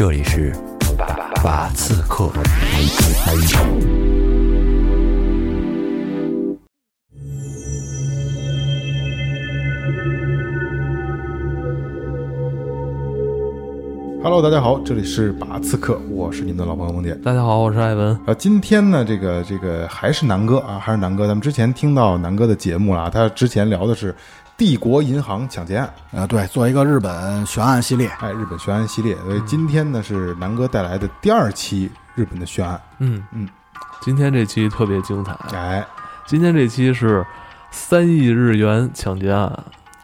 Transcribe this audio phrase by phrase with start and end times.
[0.00, 0.50] 这里是
[1.42, 2.32] 法刺客。
[14.22, 17.14] Hello，大家好，这里是把刺客，我是你们的老朋友梦姐。
[17.16, 18.18] 大家好，我是艾文。
[18.24, 21.26] 啊，今天呢，这个这个还是南哥啊，还是南哥。
[21.26, 24.14] 咱们之前听到南哥的节目了啊，他之前聊的是
[24.60, 28.06] 帝国银行抢劫案，呃，对，做一个日本悬案系列。
[28.20, 29.16] 哎，日本悬案系列。
[29.24, 32.78] 所以今天呢是南哥带来的第二期日本的悬案。
[32.98, 33.48] 嗯嗯，
[34.02, 35.32] 今天这期特别精彩。
[35.56, 35.82] 哎，
[36.26, 37.24] 今天这期是
[37.70, 39.50] 三亿日元抢劫案。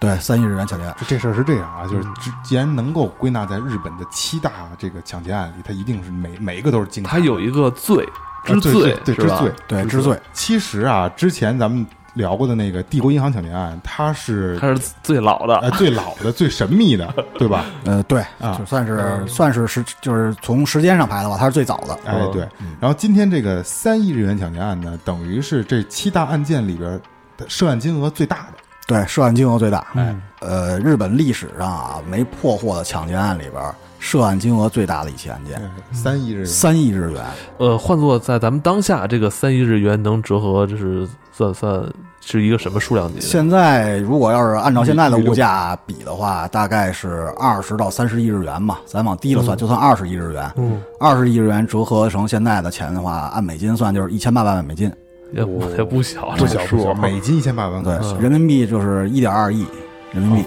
[0.01, 0.97] 对，三亿日元抢劫案。
[1.07, 7.21] 这事儿是这样啊，就是既既然能够归纳在日本的七大这个抢劫案里，它一定是每每一个都是精彩的。
[7.21, 8.09] 它有一个罪
[8.43, 10.19] 之啊对罪，对之是吧最，对之罪。
[10.33, 15.57] 其实啊，之前咱们聊过的那个帝国银行抢劫案，它是它是最老的。
[15.59, 17.65] 呃最老的、最神秘的， 对吧？
[17.85, 21.97] 呃，对，啊就算是算是是，就是从时间上排的话，它是最早的。
[22.05, 22.41] 哎，对。
[22.81, 27.01] 然后今天这个三亿日元抢劫案呢，等于是这七大案件里边
[27.37, 28.56] 的涉案金额最大的。
[28.87, 29.87] 对，涉案金额最大。
[29.95, 35.61] 嗯，呃，日本历史上啊没破获的抢劫案里边，涉案金额最大的一起案件，
[35.93, 37.23] 三亿日元，三亿日元。
[37.59, 41.85] 呃，换作在咱们当下，这个三亿日元能折合，这是算算
[42.21, 43.21] 是一个什么数量级？
[43.21, 48.81] 现在如果要是按照现在的物价比的话，大概是二十到三十亿日元吧。
[48.87, 50.49] 咱往低了算，就算二十亿日元。
[50.57, 54.93] 嗯，二十亿日元折合成现在的钱的话，按美金算就是一千八百万美金。
[55.37, 59.65] 也不也不小，不小数小，美金一千八百万块。，嗯人民币就是一点二亿
[60.13, 60.45] 人民币。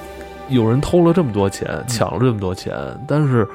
[0.50, 2.74] 有人偷了这么多钱，抢了这么多钱，
[3.08, 3.48] 但是，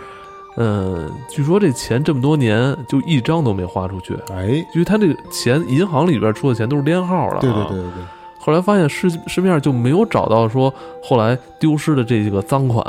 [0.57, 8.05] 嗯，据说这钱这么多年就一张都没花出去，哎，因为他这个钱银行里边出的钱都是连号的、啊，对对对对对，
[8.39, 12.85] 后来发现市市面上就没有找到说后来丢失的这个赃款，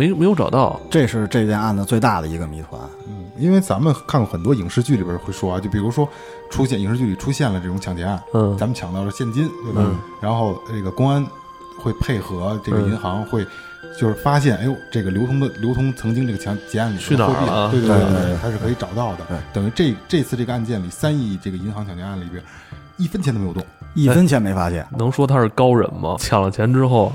[0.00, 0.80] 没没有找到。
[0.90, 2.80] 这是这件案子最大的一个谜团。
[3.06, 6.08] 嗯，因为咱们看过很多影视剧里边会说啊，就比如说
[6.50, 9.82] 出现影视剧里出现了这种抢劫案，嗯咱们抢到了现金，对吧？
[9.84, 11.24] 嗯然后这个公安
[11.78, 13.46] 会配合这个银行会。
[13.98, 19.24] 就是发现，哎呦，这个流通的流通曾经这个抢劫案里去哪儿的货币了对对对对对对它是可以找到的。
[19.52, 22.42] 等于这这次这个案件里，三亿这个银行抢劫案里边，
[22.98, 26.14] 一分钱都没有动，一分钱没发现，能说他是高人吗？
[26.18, 27.12] 抢了钱之后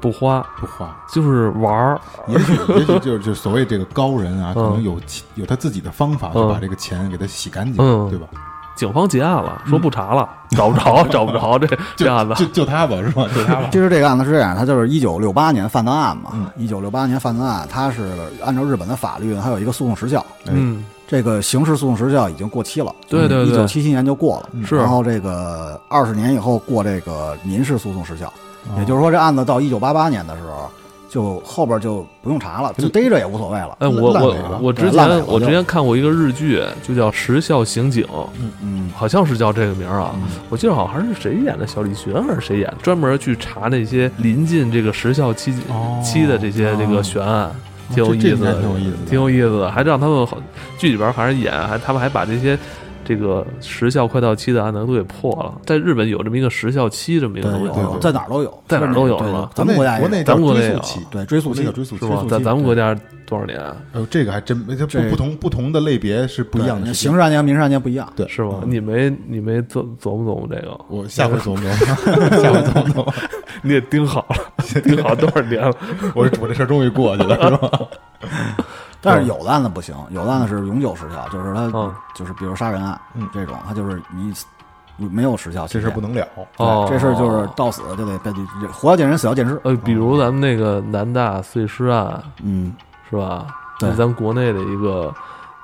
[0.00, 0.96] 不花，不花。
[1.12, 2.00] 就是玩儿。
[2.26, 8.26] 也许也许就是 就是所谓这个高人啊，可嗯能有其有他自己的方法，就嗯把这个钱给他洗干净，嗯对吧？
[8.76, 12.34] 警方结案了，说不查了，找不着， 找不着这这案子。
[12.36, 13.26] 就就他吧，是吧？
[13.36, 13.68] 就他吧。
[13.70, 16.46] 其实这个案子是这样，他就是一九六八年犯的案嘛嗯。
[16.56, 18.08] 一九六八年犯的案，他是
[18.42, 20.24] 按照日本的法律呢，它有一个诉讼时效。
[20.46, 28.32] 嗯，这个刑事诉讼时效已经过期了，对对对一九七七年就过了，是然后这个二十年以后过这个民事诉讼时效，哦
[28.78, 30.70] 也就是说这案子到一九八八年的时候，
[31.08, 33.76] 就后边就不用查了，就逮着也无所谓了。
[33.80, 38.04] 哎，我我我之前我之前看过一个日剧，就叫《时效刑警》，
[38.40, 40.14] 嗯嗯，好像是叫这个名儿啊。
[40.48, 47.50] 我记得好像是谁演的，小李旬还是谁演，专门去查那些临近这个时效期哦期的这些这个悬案，
[47.92, 50.38] 挺有意思的，挺有意思的挺有意思的，还让他们好
[50.78, 52.56] 剧里边反正演，还他们还把这些。
[53.10, 62.24] 这个时效快到期的案子都给破了，在日本有这么一个时效期这么一个对，东西，有在哪儿都有，在哪儿都有对是吧咱们国家国内咱们国内有追溯期，对追溯期追溯期是吧？
[62.30, 63.58] 在咱们国家多少年？
[63.58, 66.94] 啊哎呦，这个还真没，它不这不同不同的类别是不一样的。
[66.94, 68.08] 刑事案件和民事案件不一样。
[68.14, 68.60] 对，是吗？
[68.64, 70.80] 你没你没琢琢磨琢磨这个？
[70.88, 73.14] 我下回琢磨琢磨， 下回琢磨琢磨。
[73.62, 74.36] 你得盯好了，
[74.82, 75.74] 盯好多少年了？
[76.14, 77.70] 我我这事儿终于过去了，是吧？
[79.02, 81.94] 但是有的案子不行，有的案子是永久时效，就是他嗯。
[82.14, 83.28] 就是比如杀人案，嗯。
[83.32, 84.32] 这种他就是你
[85.08, 86.26] 没有时效这，事儿不能了。
[86.58, 86.86] 哦。
[86.88, 88.30] 对，这事儿就是到死就得被
[88.72, 89.58] 活要见人，死要见尸。
[89.64, 92.74] 呃，比如咱们那个南大碎尸案嗯。
[93.08, 93.46] 是吧？
[93.78, 93.88] 对。
[93.88, 95.12] 那咱们国内的一个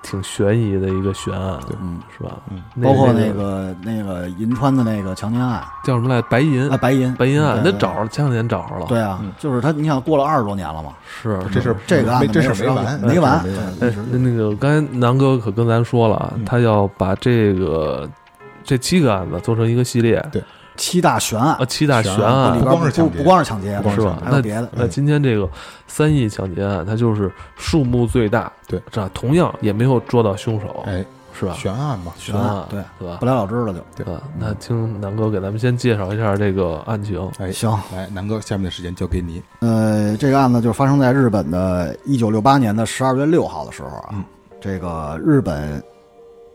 [0.09, 2.39] 挺悬疑的一个悬案，嗯，是吧？
[2.51, 6.23] 嗯包括那那个那个银川的那个强奸案叫什么来？
[6.23, 8.87] 白银啊，白银白银案，那找着前两年找着了。
[8.87, 13.33] 对啊，就是他，你想过了二十多年了嘛，是这事这个案子没有事没完，没完。
[13.81, 18.09] 哎，那那个刚才南哥可跟咱说了，嗯他要把这个
[18.63, 20.41] 这七个案子做成一个系列，对
[20.77, 24.19] 七大悬案啊，七大悬悬案案里边不光是抢劫不不光是抢劫，是吧？
[24.25, 24.69] 那还有别的。
[24.73, 25.49] 那今天这个
[25.87, 31.05] 三亿抢劫案，它就是数目最大，对，这样同样也没有捉到凶手，哎，
[31.39, 31.55] 是吧？
[31.55, 33.27] 悬案嘛，悬案对对吧不？
[33.27, 34.05] 了了之了就。
[34.05, 37.31] 对啊，那听南哥给咱们先介绍一下这个案情。
[37.39, 39.43] 哎，行，来，南哥，下面的时间交给你。
[39.61, 44.11] 呃，这个案子就发生在日本的一九六八年的十二月六号的时候啊。
[44.13, 44.25] 嗯
[44.59, 45.81] 这个日本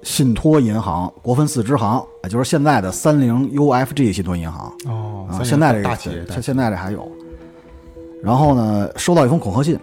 [0.03, 7.09] 信托银行国分寺支行，也就是现在的三菱 UFG 信托银行哦啊，现在这个大企业，现现在这还有。
[8.23, 9.79] 然后呢，收到一封恐吓信，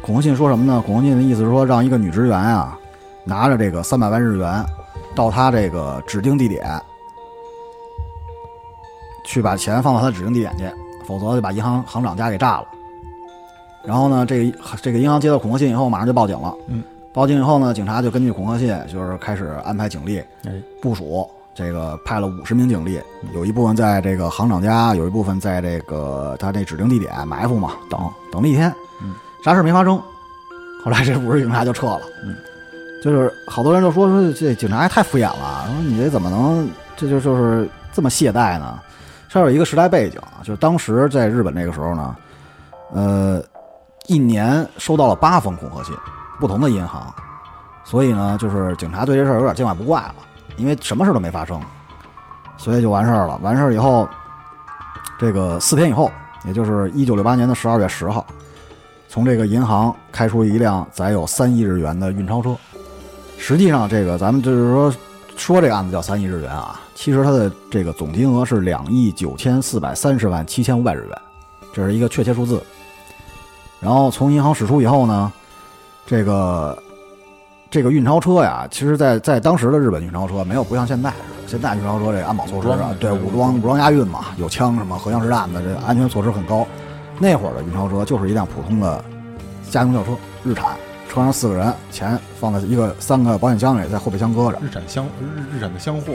[0.00, 0.82] 恐吓信说什么呢？
[0.84, 2.78] 恐吓信的意思是说，让一个女职员啊，
[3.24, 4.64] 拿着这个三百万日元，
[5.14, 6.64] 到他这个指定地点，
[9.24, 10.64] 去把钱放到她指定地点去，
[11.06, 12.66] 否则就把银行行长家给炸了。
[13.84, 16.54] 然后呢，这个这个银行接到恐吓信以后，马上就报警了。
[16.68, 16.82] 嗯，
[17.12, 21.28] 报警以后呢，警察就根据恐吓信，就是开始安排警力哎，部署。
[21.54, 22.98] 这个派了五十名警力，
[23.34, 28.00] 有一部分在这个行长家，有一部分在这个他这指定地点埋伏嘛，等
[28.32, 29.14] 等了一天，嗯，
[29.44, 30.00] 啥事没发生。
[30.82, 32.34] 后来这五十警察就撤了，嗯，
[33.04, 36.66] 就是好多人就说说这警察也太敷衍了，说你这怎么能
[36.96, 38.80] 这就就是这么懈怠呢？
[39.28, 42.16] 这有一个时代背景，就是当时在日本那个时候呢，
[42.94, 43.44] 呃，
[44.06, 45.94] 一年收到了八封恐吓信，
[46.42, 47.14] 不同的银行，
[47.84, 50.14] 所以呢，就是警察对这事儿有点见怪不怪了。
[50.56, 51.60] 因为什么事都没发生，
[52.56, 53.38] 所以就完事儿了。
[53.42, 54.08] 完事儿以后，
[55.20, 56.10] 这个四天以后，
[56.44, 58.26] 也就是一九六八年的十二月十号，
[59.08, 62.56] 从这个银行开出一辆载有三亿日元的运钞车。
[63.38, 64.94] 实际上，这个咱们就是说
[65.36, 71.18] 说这个案子叫三亿日元啊，其实它的这个总金额是两亿九千四百三十万七千五百日元，
[71.72, 72.60] 这是一个确切数字。
[73.78, 75.32] 然后从银行驶出以后呢，
[76.12, 76.78] 这个。
[77.70, 86.66] 这个运钞车呀，其实，在在当时的日本运钞车没有不像现在似的，现在运钞车这安保措施啊，对武装武装押运嘛，有枪什么核枪实弹的，这安全措施很高。
[87.18, 89.02] 那会儿的运钞车就是一辆普通的
[89.70, 90.10] 家用轿车，
[90.44, 90.72] 日产，
[91.12, 94.58] 车上四个人，钱放在一个三个保险箱里，在后备箱搁着。
[94.62, 96.14] 日产箱日日产的箱货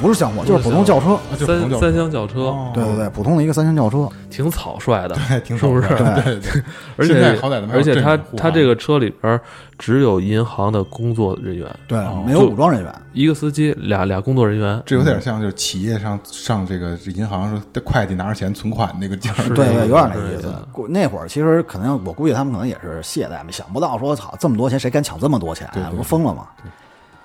[0.00, 4.08] 不是箱货，就是普通轿车，三三厢轿车，哦对对对，普通的一个三厢轿车。
[4.30, 6.62] 挺草率的，对，挺是不是对对，
[6.98, 7.40] 而且
[7.72, 9.40] 而且他他这个车里边
[9.78, 12.94] 只有银行的工作人员，对哦，没有武装人员。
[13.14, 20.54] 一个司机，俩俩工作人员，这有点像就是企业上上这个银行说的会计拿着钱存款那个劲儿，对对，有点那意思。
[20.90, 25.72] 那会儿其实可能，我估计他们可能也是懈怠，嘛想不到说操这么多钱，谁敢抢这么多钱啊？
[25.74, 26.46] 对对不疯了吗？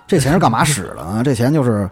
[0.05, 1.21] 这钱是干嘛使的呢？
[1.25, 1.89] 这钱就是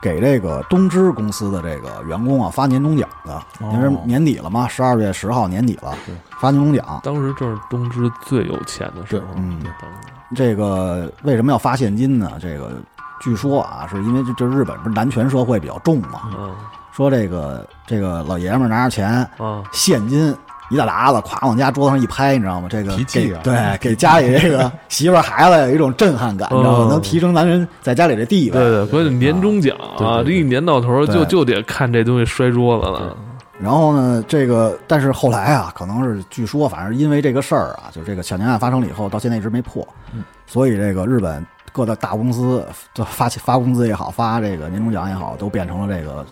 [0.00, 5.92] 给这个东芝公司的这个员工啊发年终奖的，因为年底了嘛，十二月十号年底了，
[6.40, 7.00] 发年终奖。
[7.02, 9.96] 当时正是东芝最有钱的时候，嗯当时
[10.36, 12.32] 这个为什么要发现金呢？
[12.40, 12.74] 这个
[13.20, 16.54] 据说啊，是因为这这日本不是男权社会比较重嘛，嗯
[16.92, 20.34] 说这个这个老爷们儿拿着钱啊，现金
[20.70, 22.68] 一大沓子，咵往家桌子上一拍，你知道吗？
[22.70, 26.86] 这个提气啊给对，给家里这个媳妇儿孩子有一种震撼感，你知道吗？
[26.86, 28.56] 嗯能提升男人在家里的地位。
[28.56, 33.16] 对对，关键年终奖啊，这一年到头就就得看这东西摔桌子了，
[33.58, 46.24] 然后呢，这个但是后来啊，可能是据说，反正因为这个事儿啊，就这个抢劫案发生了以后，到现在一直没破，嗯所以这个日本各大大公司就发发工资也好，发这个年终奖也好，都变成了这个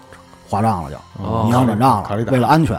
[0.49, 2.79] 划账了，就哦银行转账了为了安全，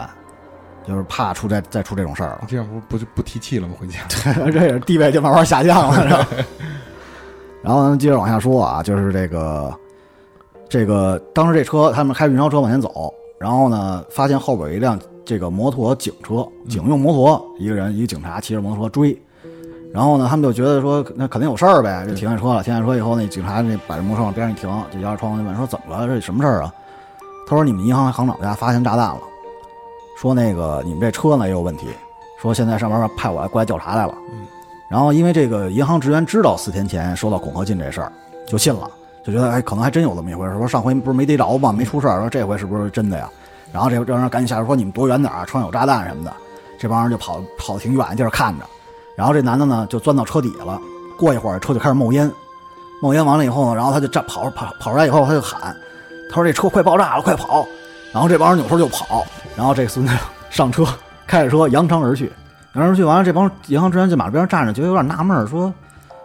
[0.88, 2.44] 就是怕出再再出这种事儿了。
[2.48, 3.74] 这样不不就不提气了吗？
[3.78, 4.00] 回家
[4.50, 6.08] 这也是地位就慢慢下降了。
[6.08, 6.26] 是吧
[7.62, 9.72] 然后咱们接着往下说啊，就是这个
[10.68, 19.20] 这个当时这车他们开着运钞车往前走，然后呢发现后边有一辆这个摩托警车，警用摩托，一个人一个警察骑着摩托车追。
[19.92, 22.62] 然后呢，他们就觉得说那肯定有事儿呗，就停下车了。
[22.62, 26.06] 停下车以后，那警察那把这摩托车往边上一停，就摇着窗户就问说怎么了？
[26.06, 26.72] 这什么事儿啊？
[27.46, 29.20] 他说你们银行行长家发现炸弹了，
[30.20, 31.90] 说那个你们这车呢也有问题，
[32.42, 34.12] 说现在上边派我来过来调查来了。
[34.88, 38.10] 然后因为这个银行职员知道四天前收到恐吓信这事儿，
[38.44, 38.90] 就信了，
[39.24, 40.54] 就觉得哎，可能还真有这么一回事。
[40.58, 41.70] 说上回不是没逮着吗？
[41.70, 43.30] 没出事儿，说这回是不是真的呀？
[43.72, 46.34] 然后这这人赶紧下车说你们躲远点儿，车上有炸弹什么的。
[46.80, 48.64] 这帮人就跑跑挺远的，地儿看着。
[49.14, 50.80] 然后这男的呢就钻到车底下了，
[51.16, 52.28] 过一会儿车就开始冒烟，
[53.00, 55.76] 冒烟完了以后呢，然后他就站跑跑跑出来以后他就喊，
[56.28, 57.64] 他说这车快爆炸了，快跑！
[58.12, 59.24] 然后这帮人扭头就跑，
[59.56, 60.12] 然后这孙子
[60.50, 60.84] 上车
[61.26, 62.32] 开着车扬长而去。
[62.74, 65.72] 扬长而去完了，这帮银行职员在马路边站着，觉得有点纳闷，说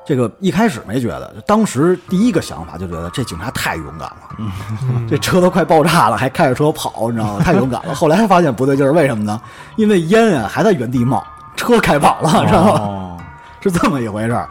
[0.06, 7.44] 这个一开始没觉得，当时第一个想法就觉得这警察太勇敢了， 这车都快爆炸了，还开着车跑，你知道吗？
[7.44, 7.96] 太勇敢了。
[7.96, 9.42] 后来发现不对劲儿，为什么呢？
[9.78, 11.26] 因为烟啊还在原地冒，
[11.56, 12.72] 车开跑了，知道吗？
[12.82, 13.18] 哦，
[13.64, 14.48] 是这么一回事儿。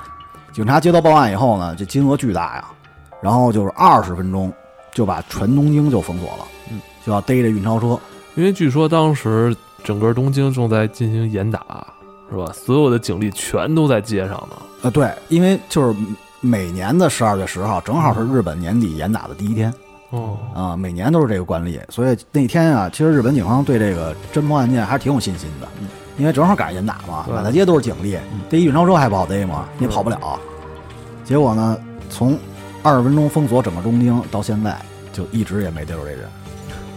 [0.53, 2.65] 警察接到报案以后呢，这金额巨大呀，
[3.21, 4.53] 然后就是二十分钟
[4.93, 7.99] 就把全东京就封锁了，嗯，就要逮着运钞车。
[8.35, 9.55] 因为据说当时
[9.85, 11.87] 整个东京正在进行严打，
[12.31, 12.53] 是吧？
[12.55, 14.57] 所有的警力全都在街上呢。
[14.83, 15.95] 呃，对，因为就是
[16.41, 19.73] 每年的十二月十号，正好是日本年底严打的第一天
[20.11, 25.69] 哦，啊、每年都是这个惯例，所以那天啊，其实日本警方对这个侦破案件还是挺有信心的，
[26.19, 28.19] 因为正好赶上严打嘛，满大街都是警力，
[28.51, 29.69] 逮一运钞车还不好逮吗？
[29.79, 30.41] 你也跑不了。
[31.25, 31.79] 结果呢，
[32.11, 32.37] 从
[32.83, 34.77] 二十分钟封锁整个东京到现在，
[35.13, 36.29] 就一直也没逮着这人，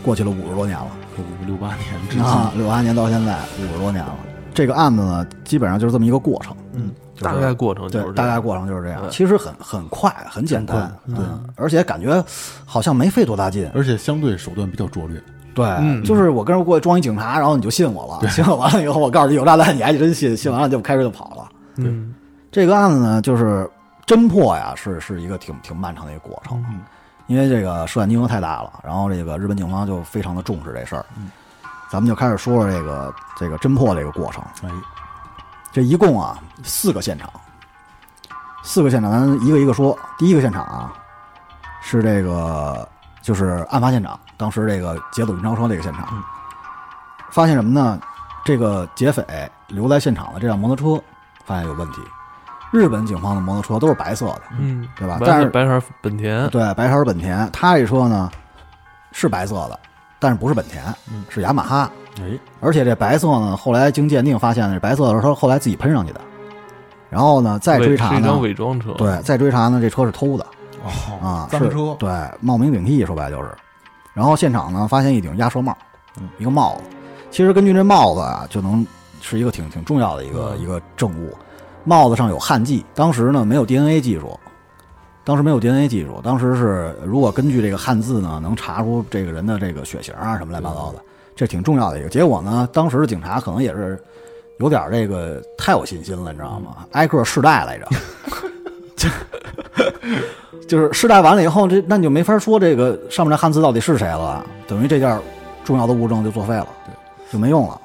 [0.05, 4.15] 过去了五十多年了五六八年至今，啊，六八年到现在五十多年了。
[4.53, 6.55] 这个案子呢，基本上就是这么一个过程。
[6.73, 9.01] 嗯，就是大概过程就对是，这样大概过程就是这样。
[9.09, 12.23] 其实很很快，很简单，嗯，而且感觉
[12.65, 13.67] 好像没费多大劲。
[13.73, 15.19] 而且相对手段比较拙劣。
[15.55, 21.49] 对，嗯就是我跟人过去装一警察，然后你就信我了，信我完了以后，我告诉你有炸弹，你还真信，信完了就开车就跑了。
[21.77, 22.13] 嗯
[22.51, 23.67] 这个案子呢，就是
[24.05, 26.79] 侦破呀，是是一个挺挺漫长的一个过程，嗯
[27.27, 31.05] 因为这个涉案金额太大了，然后这个日本警方就非常的重视这事儿。
[31.17, 31.31] 嗯，
[31.89, 34.43] 咱们就开始说说这个这个侦破这个过程。
[34.63, 34.69] 哎，
[35.71, 37.29] 这一共啊四个现场，
[38.63, 39.97] 四个现场，咱一个一个说。
[40.17, 40.93] 第一个现场啊，
[41.81, 42.87] 是这个
[43.21, 46.23] 就是案发现场，当时这个劫走运钞车这个现场，嗯
[47.31, 47.99] 发现什么呢？
[48.45, 49.25] 这个劫匪
[49.67, 51.03] 留在现场的这辆摩托车
[51.43, 51.99] 发现有问题。
[52.71, 55.17] 日本警方的摩托车都是白色的，嗯，对吧？
[55.25, 58.29] 但是白色本田，对白色本田，他这车呢
[59.11, 59.79] 是白色的，
[60.19, 61.89] 但是不是本田，嗯是雅马哈。
[62.19, 66.21] 哎，而且这白色呢，后来经鉴定发现呢，这白色的车后来自己喷上去的。
[67.09, 70.45] 然后呢，再追查呢伪是一张，伪装车，对，再追查呢，这车是偷的
[70.83, 70.89] 哦
[71.21, 72.09] 啊，是赃车，对，
[72.41, 73.49] 冒名顶替，说白了就是。
[74.13, 75.77] 然后现场呢，发现一顶鸭舌帽，
[76.19, 76.83] 嗯一个帽子。
[77.31, 78.85] 其实根据这帽子啊，就能
[79.21, 81.33] 是一个挺挺重要的一个、嗯一个证物。
[81.85, 84.37] 帽子上有汗迹，当时呢没有 DNA 技术，
[85.23, 90.99] 当时没有 DNA 技术，当时是如果根据这个汉字呢，能查出这个人的这个血型啊什么乱七八糟的，
[91.35, 92.09] 这挺重要的一个。
[92.09, 94.03] 结果呢，当时的警察可能也是
[94.59, 96.85] 有点这个太有信心了，你知道吗？
[96.91, 97.87] 挨个试戴来着，
[98.97, 99.09] 就
[100.67, 105.19] 就是试戴完了以后，这那你就没法说这个上面这汉字到底是谁了，等于这件
[105.63, 106.67] 重要的物证就作废了，
[107.31, 107.79] 就没用了。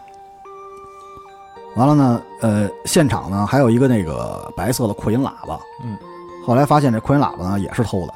[1.76, 5.96] 完了呢，呃，现场呢还有一个那个白色的扩音喇叭，嗯，
[6.44, 8.14] 后来发现这扩音喇叭呢也是偷的，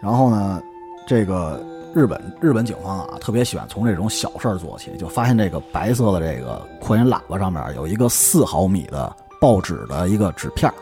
[0.00, 0.62] 然后呢，
[1.06, 1.60] 这个
[1.92, 10.74] 日本日本警方啊特别喜欢从这种小事儿做起，就发现这个白色的这个扩音喇叭上面有一个四毫米的报纸的一个纸片儿，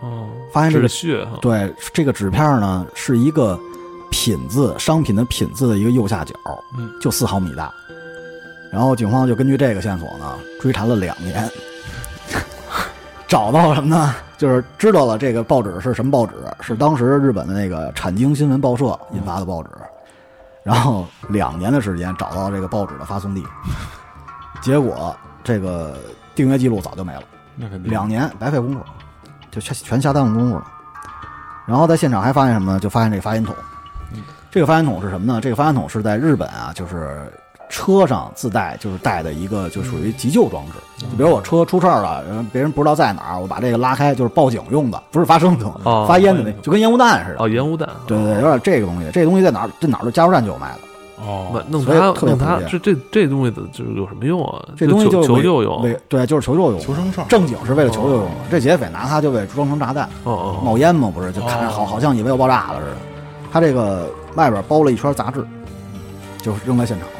[0.00, 3.58] 哦，发现这个止血哈，对，这个纸片儿呢是一个
[4.10, 6.34] 品字，商品的品字的一个右下角，
[6.78, 7.70] 嗯，就四毫米大。
[8.72, 11.48] 然后警方就根据这个线索呢，追查了两年，
[13.26, 14.14] 找到什么呢？
[14.36, 19.70] 就是知道了这个报纸是什么报纸，是当时日本的那个产经新闻报社印发的报纸。
[20.62, 23.42] 然后两年的时间找到这个报纸的发送地，
[24.60, 25.96] 结果这个
[26.34, 27.22] 订阅记录早就没了。
[27.54, 28.80] 那肯定两年白费功夫，
[29.50, 30.66] 就全全瞎耽误功夫了。
[31.66, 32.80] 然后在现场还发现什么呢？
[32.80, 33.54] 就发现这个发烟筒。
[34.50, 35.40] 这个发烟筒是什么呢？
[35.40, 37.32] 这个发烟筒是在日本啊，就是
[37.68, 40.72] 车上自带，就是带的一个，就属于急救装置。
[40.98, 47.44] 就比如我车出事儿了，然后别人不知道在哪儿，我把这个拉开，就是报警用的，不是发生的，哦发烟的那，就跟烟雾弹似的。
[47.44, 49.10] 哦，烟雾弹，对对对，有点这个东西。
[49.12, 49.70] 这个东西在哪儿？
[49.80, 50.78] 这哪儿的加油站就有卖的。
[51.24, 54.62] 哦那，弄所以它特别弄它普遍这这这东西的就是有什么用啊？
[54.76, 56.84] 这东西求就求救用，为对，就是求救用的。
[56.84, 58.30] 求生哨正经是为了求救用的。
[58.50, 60.04] 这劫匪拿它就为装成炸弹。
[60.24, 62.96] 哦哦，冒烟嘛，不是就看着好好像以为要爆炸了似的。
[63.50, 65.42] 他这个外边包了一圈杂志，
[66.42, 67.15] 就扔在现场了。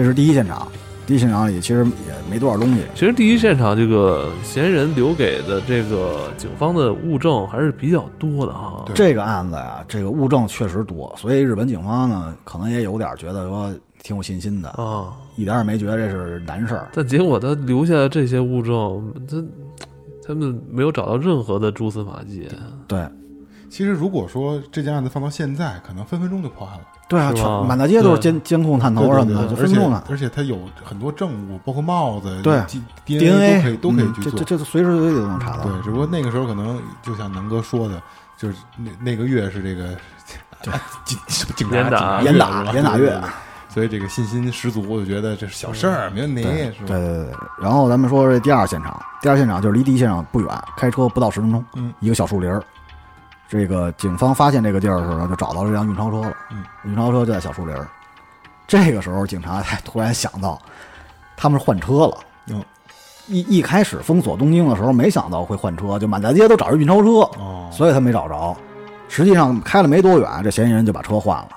[0.00, 0.66] 这是第一现场，
[1.06, 2.80] 第一现场也其实也没多少东西。
[2.94, 8.82] 其实第一现场这个嫌疑人留给的这个警方的物证还是比较多的哈。
[8.86, 13.70] 对这个案子呀，这个物证确实多，所以日本警方呢，可能也有点觉得说
[14.02, 16.88] 挺有信心的，啊，一点也没觉得这是难事儿。
[16.94, 19.44] 但结果他留下的这些物证，他
[20.28, 22.48] 他们没有找到任何的蛛丝马迹。
[22.88, 23.06] 对
[23.70, 26.82] 其实如果说这件案子放到现在，可能分分钟就破案了。
[27.08, 30.02] 对啊，全满大街都是监监控探头什么的，就分钟呢。
[30.10, 32.60] 而且他有很多证物，包括帽子、对
[33.04, 34.32] DNA 都可以都可以嗯去做。
[34.32, 35.64] 这这这随时随地都能查到。
[35.64, 38.02] 对，只不过那个时候可能就像南哥说的，
[38.36, 39.96] 就是那那个月是这个
[41.04, 41.18] 警
[41.56, 43.20] 警察严打严打严打月
[43.68, 46.86] 所以这个信心十足，我就觉得这是小事儿，没问题，对是吧？
[46.88, 47.32] 对对对。
[47.60, 52.62] 然后咱们说这第二现场，第二现场就是离第一现场不远，开车不到十分钟，嗯，一个小树林儿。
[53.50, 56.32] 这个警方发现这个地儿的时候，就找到这辆运钞车了。
[56.52, 57.84] 嗯，运钞车就在小树林儿。
[58.68, 60.56] 这个时候，警察才突然想到，
[61.36, 62.16] 他们是换车了。
[62.46, 62.64] 嗯，
[63.26, 67.08] 一一开始封锁东京的时候，没想到会换车，就满大街都找着运钞车，
[67.40, 68.56] 哦，所以他没找着。
[69.08, 71.48] 实际上开了没多远，这嫌疑人就把车换了。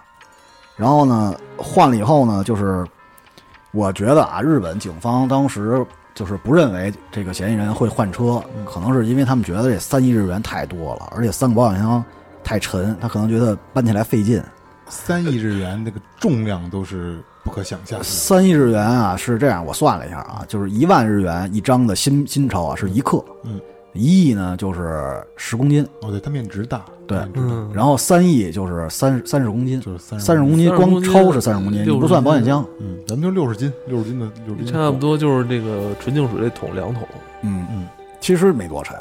[0.75, 2.83] 然后呢，换了以后呢，就是
[3.69, 12.03] 我觉得啊，日本警方当时就是不认为这个嫌疑人会换车，可能是因为他们觉得这三亿日元太多了，而且三个保险箱
[12.43, 14.41] 太沉，他可能觉得搬起来费劲。
[14.87, 18.03] 三亿日元那个重量都是不可想象的。
[18.05, 23.59] 三亿日元啊，是这样，我算了一下啊，就是一万日元一张的新新钞啊，是一克，嗯，
[23.93, 32.65] 一亿呢就是十公斤，哦，对，它面值大，对嗯，然后三亿就是三三十公斤，就是三三十公斤，30光公斤抽是三十公斤，你不算保险箱。
[32.79, 37.03] 嗯，咱们就六十斤，六十斤的六十斤差不多就是这个纯净水这桶两桶。
[37.43, 37.87] 嗯嗯，
[38.19, 38.97] 其实没多沉，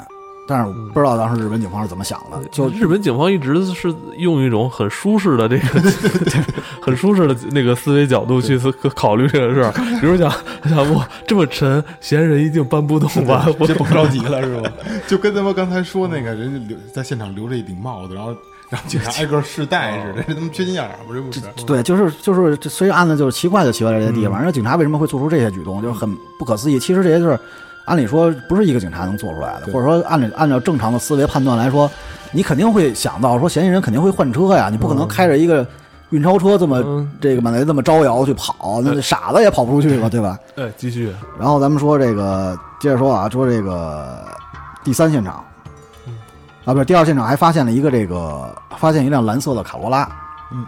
[0.47, 5.81] 但是不知道当时日本警方是怎么想的，就日本警方一直是用一种很舒适的这个
[6.81, 9.71] 很舒适的那个思维角度去思考虑这个事儿，
[10.01, 10.29] 比如想
[10.65, 13.47] 想我这么沉，闲人一定搬不动吧？
[13.57, 14.71] 我就甭着急了是吧？
[15.07, 18.35] 就跟咱们刚才说那个人家留在现场留着一顶帽子，然后
[18.69, 21.41] 让警察挨个试戴似的，这他妈缺心眼儿不是不是？
[21.65, 24.43] 对，就是就是，这所以案子就是奇怪就奇怪在这些地方。
[24.43, 26.77] 那、警察为什么会做出这些举动，就是很不可思议。
[26.79, 27.39] 其实这些事儿，
[27.85, 31.89] 按理说不是一个警察能做出来的，或者说按照按照正常的思维判断来说，
[32.31, 35.65] 你肯定会想到说嫌疑人肯定会换车呀，你不可能开着一个
[36.11, 37.11] 运钞车这么、嗯。
[37.19, 40.37] 这个满雷这么招摇去跑，那傻子也跑不出去吧，对吧？
[40.55, 44.25] 哎，继续，然后咱们说这个，接着说啊，说这个
[44.83, 45.43] 第三现场，
[46.65, 50.09] 啊，不是第二现场，还发现了一个这个，发现一辆蓝色的卡罗拉，
[50.51, 50.65] 嗯，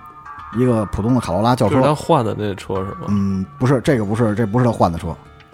[0.57, 3.07] 一个普通的卡罗拉轿就是他，换的那车是吗？
[3.07, 5.07] 嗯，不是这个不是，这不是他换的车，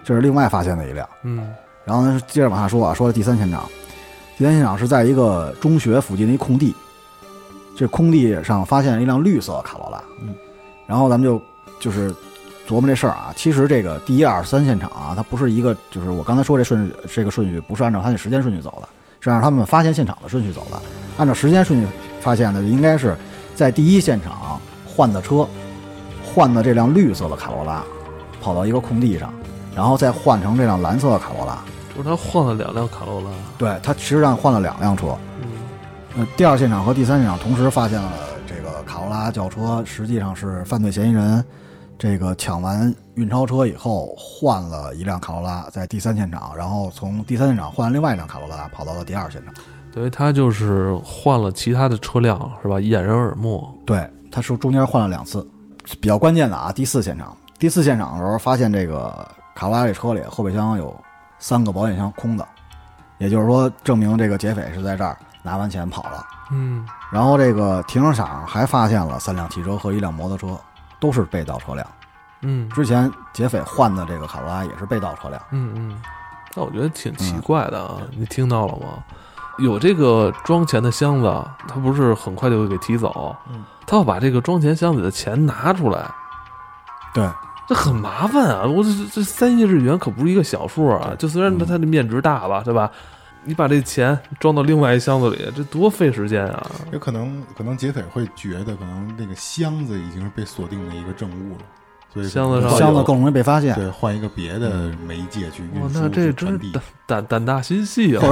[0.04, 1.08] 这是另外发现的一辆。
[1.22, 1.52] 嗯
[1.84, 3.68] 然后呢，接着往下说啊，说第三现场，
[4.38, 6.72] 第三现场是在一个中学附近的一空地，
[7.76, 10.32] 这空地上发现了一辆绿色卡罗拉，嗯，
[10.86, 11.42] 然后咱们就
[11.80, 12.14] 就是
[12.68, 20.80] 琢磨这事儿啊，其实这个第一二三现场啊，它不是一个，就是我刚才说这顺序，这个顺序不是按照它的时间顺序走的，是按照他们发现现场的顺序走的。
[21.18, 21.86] 按照时间顺序
[22.20, 23.16] 发现的，应该是
[23.56, 25.48] 在第一现场换的车，
[26.24, 27.82] 换的这辆绿色的卡罗拉，
[28.40, 29.34] 跑到一个空地上，
[29.74, 31.58] 然后再换成这辆蓝色的卡罗拉。
[31.94, 33.30] 就是他换了两辆卡罗拉。
[33.58, 35.16] 对他实际上换了两辆车。
[35.42, 35.48] 嗯
[36.14, 38.12] 那，第二现场和第三现场同时发现了
[38.46, 41.42] 这个卡罗拉轿车，实际上是犯罪嫌疑人
[41.98, 49.54] 这个抢完运钞车以后换了一辆卡罗拉，在第三现场，然后从第三现场换了另外一辆卡罗拉，跑到了第二现场。
[49.94, 52.80] 等于他就是换了其他的车辆是吧？
[52.80, 53.66] 掩人耳目。
[53.86, 55.46] 对，他是中间换了两次，
[56.00, 56.72] 比较关键的啊。
[56.72, 60.94] 第四现场，第四现场的时候发现这个卡罗拉这车里后备箱有
[61.38, 62.46] 三个保险箱空的，
[63.18, 66.24] 也就是说证明这个劫匪是在这儿拿完钱跑了。
[66.50, 70.58] 嗯然后这个停车场还发现了三辆汽车和一辆摩托车，
[71.00, 71.86] 都是被盗车辆。
[72.42, 75.40] 嗯之前劫匪换的这个卡罗拉也是被盗车辆。
[75.50, 76.02] 嗯嗯，
[76.54, 77.98] 那我觉得挺奇怪的啊！
[78.10, 79.02] 你听到了吗？
[79.58, 86.10] 有这个装钱的箱子，他不是很快就会给提走，嗯，他要把这个装钱箱里的钱拿出来，
[87.12, 87.28] 对，
[87.72, 88.66] 这很麻烦啊！
[88.66, 91.14] 我这这三亿日元可不是一个小数啊！
[91.18, 92.92] 就虽然它它的面值大吧，对吧？
[93.44, 96.70] 你把这钱装到另外一箱子里，这多费时间啊！
[96.92, 101.64] 有可能可能劫匪会觉得，可能那个箱子已经是被锁定的一个证物了，
[102.12, 103.74] 所以箱子上箱子更容易被发现。
[103.74, 108.22] 对换一个别的媒介去运哇，输那这去传递真是胆胆胆大心细啊！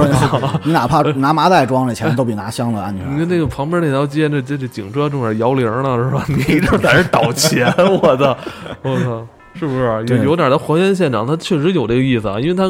[0.63, 3.05] 你哪怕拿麻袋装这钱，都比拿箱子安全。
[3.13, 6.23] 你看那个旁边那条街，这这这警车正在摇铃呢，是吧？
[6.27, 8.37] 你这在这倒钱，我操，
[8.83, 11.25] 我操，是不是有有点他还原现场？
[11.25, 12.63] 他确实有这个意思啊，因为他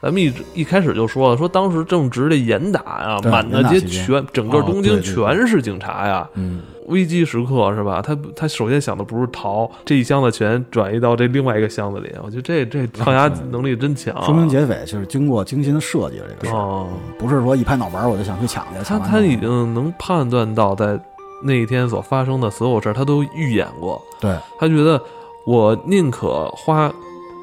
[0.00, 8.02] 咱们一直一开始就说了，说当时正值这严打呀，对满大街全整个哦东京全是警察呀，嗯，危机时刻是吧？
[8.02, 16.88] 他他首先想的不是逃，这一箱子钱转移到这另外一个箱子里，我觉得这这抗压能力真强啊，说明劫匪就是经过精心设计了这个事儿，哦。
[17.18, 18.84] 不是说一拍脑门儿我就想去抢去。
[18.84, 20.98] 他他已经能判断到在
[21.42, 24.00] 那一天所发生的所有事儿，他都预演过。
[24.20, 25.00] 对他觉得
[25.46, 26.92] 我宁可花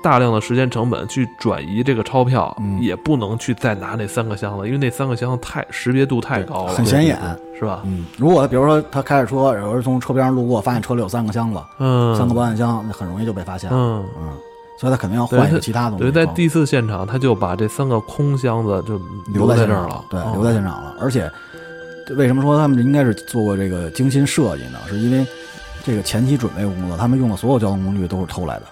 [0.08, 7.20] 大量的时间成本去转移这个钞票，嗯也不能去再拿那三个箱子，因为那三个箱子太识别度太高了，很显眼。
[7.60, 7.82] 是吧？
[7.86, 13.70] 嗯，如果比如说他开着车，有人从车边上路过，发现车里有三个箱子，嗯，三个保险箱，那很容易就被发现。
[13.74, 14.06] 嗯。
[14.18, 14.30] 嗯，
[14.80, 16.12] 所以他肯定要换一个其他东西装。
[16.14, 19.02] 等于在第四现场，他就把这三个空箱子就
[19.34, 20.96] 留在这儿了，对，哦留在现场了。
[21.02, 21.30] 而且，
[22.16, 24.78] 为什么说他们应该是做过这个精心设计呢？
[24.88, 25.26] 是因为
[25.84, 28.70] 这个前期准备工作，他们用的所有交通工具都是偷来的，哦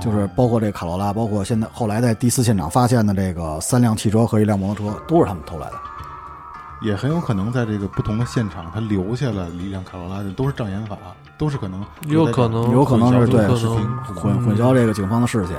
[0.00, 5.74] 就是包括这卡罗拉，包括现在后来在第四现场发现的这个三辆汽车和一辆摩托车，都是他们偷来的。
[6.80, 10.96] 也很有可能在这个不同的现场，他留下了一辆卡罗拉，都是障眼法，
[11.36, 13.76] 都是可能有可能有可能是对视频
[14.14, 15.56] 混混淆这个警方的视线。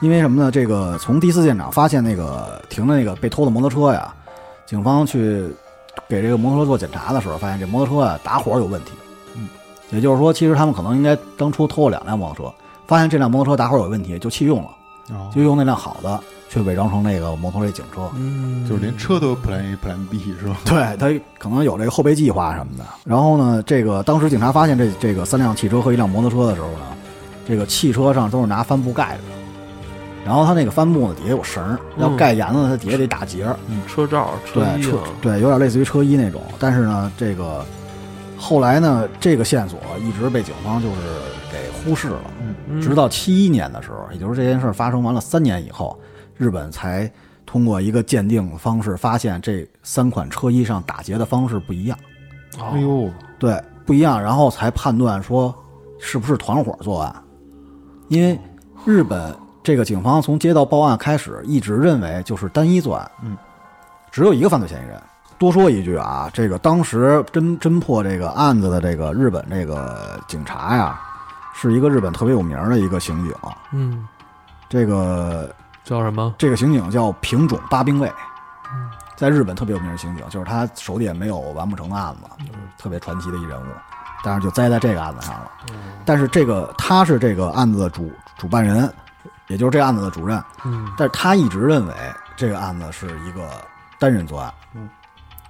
[0.00, 0.50] 因为什么呢？
[0.50, 4.12] 这个从第四现场发现那个停的那个被偷的摩托车呀，
[4.66, 5.48] 警方去
[6.08, 8.92] 给这个摩托车做检查的时候，发现这摩托车啊打火有问题。
[9.34, 9.48] 嗯，
[9.90, 12.54] 也就是说，其实他们可能应该当初偷了两辆摩托车，
[12.86, 14.68] 发现这辆摩托车打火有问题，就弃用了，
[15.10, 18.10] 哦就用那辆好的去伪装成那个摩托车警车。
[18.14, 20.56] 嗯，就是连车都有 Plan A、Plan B 是吧？
[20.64, 22.84] 对他可能有这个后备计划什么的。
[23.04, 26.80] 然后呢，这个当时警察发现这这个三辆汽车和一辆摩托车的时候呢，
[27.46, 33.56] 这个汽车上都是拿帆布盖着的，然后它那个帆布呢底下有绳儿，要嗯盖严了，它底下得打结儿，
[33.88, 36.42] 车罩、车对车对，有点类似于车衣那种。
[36.58, 37.64] 但是呢，这个
[38.42, 40.96] 后来呢，这个线索一直被警方就是
[41.52, 42.20] 给忽视了。
[42.40, 42.80] 嗯。
[42.80, 45.96] 直到七一年的时候，也就是这件事儿发生完了三年以后，
[46.36, 47.08] 日本才
[47.46, 51.96] 通过一个鉴定方式发现这三款车衣上打结的方式不一样，
[52.58, 55.54] 哎呦，对，不一样，然后才判断说
[56.00, 57.14] 是不是团伙作案，
[58.08, 58.36] 因为
[58.84, 63.36] 日本这个警方从接到报案开始，一直认为就是单一作案，嗯，
[64.10, 65.00] 只有一个犯罪嫌疑人。
[65.42, 71.00] 多说一句啊，这个当时侦侦破这个案子的这个日本这个警察呀，
[71.52, 73.34] 是一个日本特别有名的一个刑警，
[73.72, 74.06] 嗯，
[74.68, 75.52] 这个
[75.82, 76.32] 叫什么？
[76.38, 78.08] 这个刑警叫平冢八兵卫，
[79.16, 83.64] 在日本特别有名的刑警，就是他手里也没有完不成的案子，就是特别传奇的一人物，
[84.22, 85.50] 但是就栽在这个案子上了。
[86.04, 88.88] 但是这个他是这个案子的主主办人，
[89.48, 90.88] 也就是这个案子的主任，嗯。
[90.96, 91.94] 但是他一直认为
[92.36, 93.48] 这个案子是一个
[93.98, 94.54] 单人作案。
[94.74, 94.88] 嗯，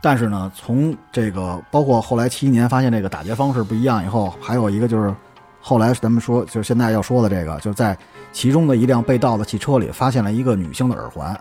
[0.03, 5.15] 但是呢，从这个包括后来七一年发现这个打劫方式不一样以后，还有一个就是
[5.61, 7.97] 后来咱们说，就是现在要说的这个，就是在
[8.33, 11.39] 其中的一辆被盗的汽车里发现了一个女性的耳环。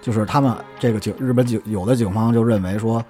[0.00, 3.00] 就是他们这个警日本警有的警方就认为说，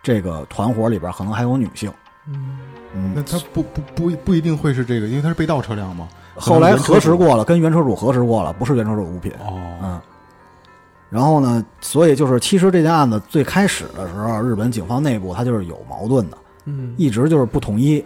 [0.00, 1.92] 这个团伙里边可能还有女性。
[2.28, 2.58] 嗯
[2.94, 6.08] 嗯，那他不不不不一定会是这个，因为他是被盗车辆嘛。
[6.36, 9.32] 后来核实过了，跟原车主核实过了，不是原车主物品。
[9.40, 10.00] 哦，嗯，
[11.16, 18.04] 然后呢，所以就是其实这件案子最开始的时候，日本警方内部它就是有矛盾的，嗯，一直就是不统一，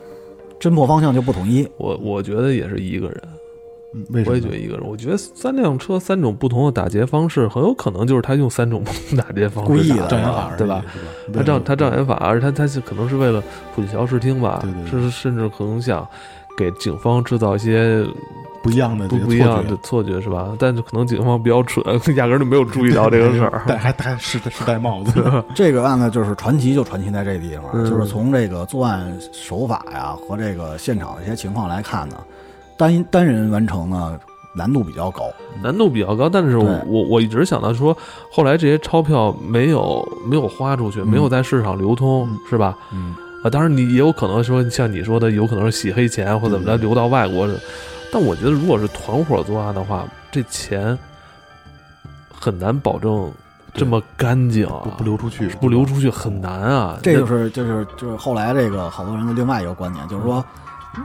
[0.61, 1.69] 侦破方向就不统一。
[1.77, 3.23] 我我觉得也是一个人，
[3.95, 4.31] 嗯为什么？
[4.31, 4.87] 我也觉得一个人。
[4.87, 10.85] 我觉得三辆车三种不同的打劫方式，很有可能就是他用三种不同打劫方式故意的障眼法对吧？？
[11.35, 13.43] 他障他障眼法，而他他是可能是为了
[13.75, 16.07] 混淆视听吧，对对对甚至甚至可能想
[16.57, 18.05] 给警方制造一些
[18.63, 20.51] 不一样的不不一样的错觉是吧？
[20.59, 21.83] 但是可能警方比较蠢，
[22.17, 23.63] 压根儿就没有注意到这个事儿。
[23.67, 25.23] 戴还戴是是戴帽子，
[25.55, 32.17] 这个案子就是传奇，就传奇在这地方，嗯就是从这个作案手法呀和这个现场的一些情况来看呢，
[32.77, 34.19] 单单人完成呢
[34.55, 35.31] 难度比较高。
[35.63, 37.97] 难度比较高，但是我我我一直想到说，
[38.31, 42.77] 后来这些钞票没有没有花出去，没有在市场流通，嗯是吧？
[42.93, 47.49] 嗯，啊，当然你也有可能说，像你说的，有可能是洗黑钱或怎么着流到外国。
[48.13, 50.99] 但我觉得，如果是团伙作案的话，这钱
[52.33, 53.33] 很难保证
[53.73, 56.99] 这么干净啊，不不流出去，不流出去很难啊。
[57.03, 60.45] 这就是就是就是后来这个好多人的另外一个观点，就是说，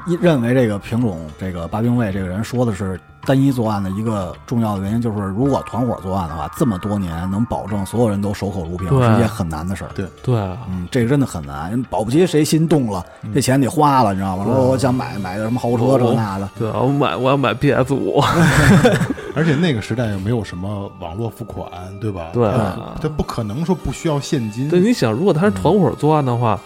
[0.07, 9.89] 一认为这个平种这个八兵卫这个人说的是单一作案的一个重要的原因，就是如果团伙作案的话，这么多年能保证所有人都守口如瓶，是一件很难的事儿。
[9.95, 14.45] 对对啊，嗯，这个真的很难，保不齐谁心动了，这钱得花了，你知道吗？
[14.45, 18.21] 说我想买买个什么豪车这那的，对啊，我买我要买 PS 五，
[19.35, 22.29] 而且那个时代又没有什么网络付款，对吧？
[22.33, 24.69] 对他他不可能说不需要现金。
[24.69, 26.59] 对，你想，如果他是团伙作案的话，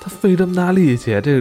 [0.00, 1.40] 他费这么大力气，这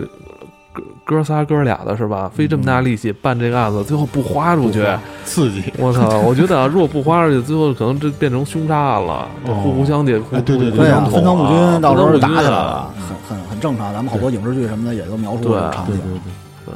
[0.76, 2.30] 哥哥仨哥俩的是吧？
[2.36, 4.86] 费这么大力气办这个案子，最后不花出去，
[5.24, 6.20] 刺激， 我操！
[6.20, 13.94] 我觉得啊，如果不花出去，最后可能这变成凶杀案了，这互互相得互哎对对互对啊，相捅分赃不均，到时候就打起来了啊，很很很正常。
[13.94, 15.96] 咱们好多影视剧什么的也都描述对这个场景。
[15.96, 16.20] 对对
[16.66, 16.74] 对，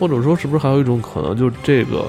[0.00, 2.04] 或者说，是不是还有一种可能，就是这个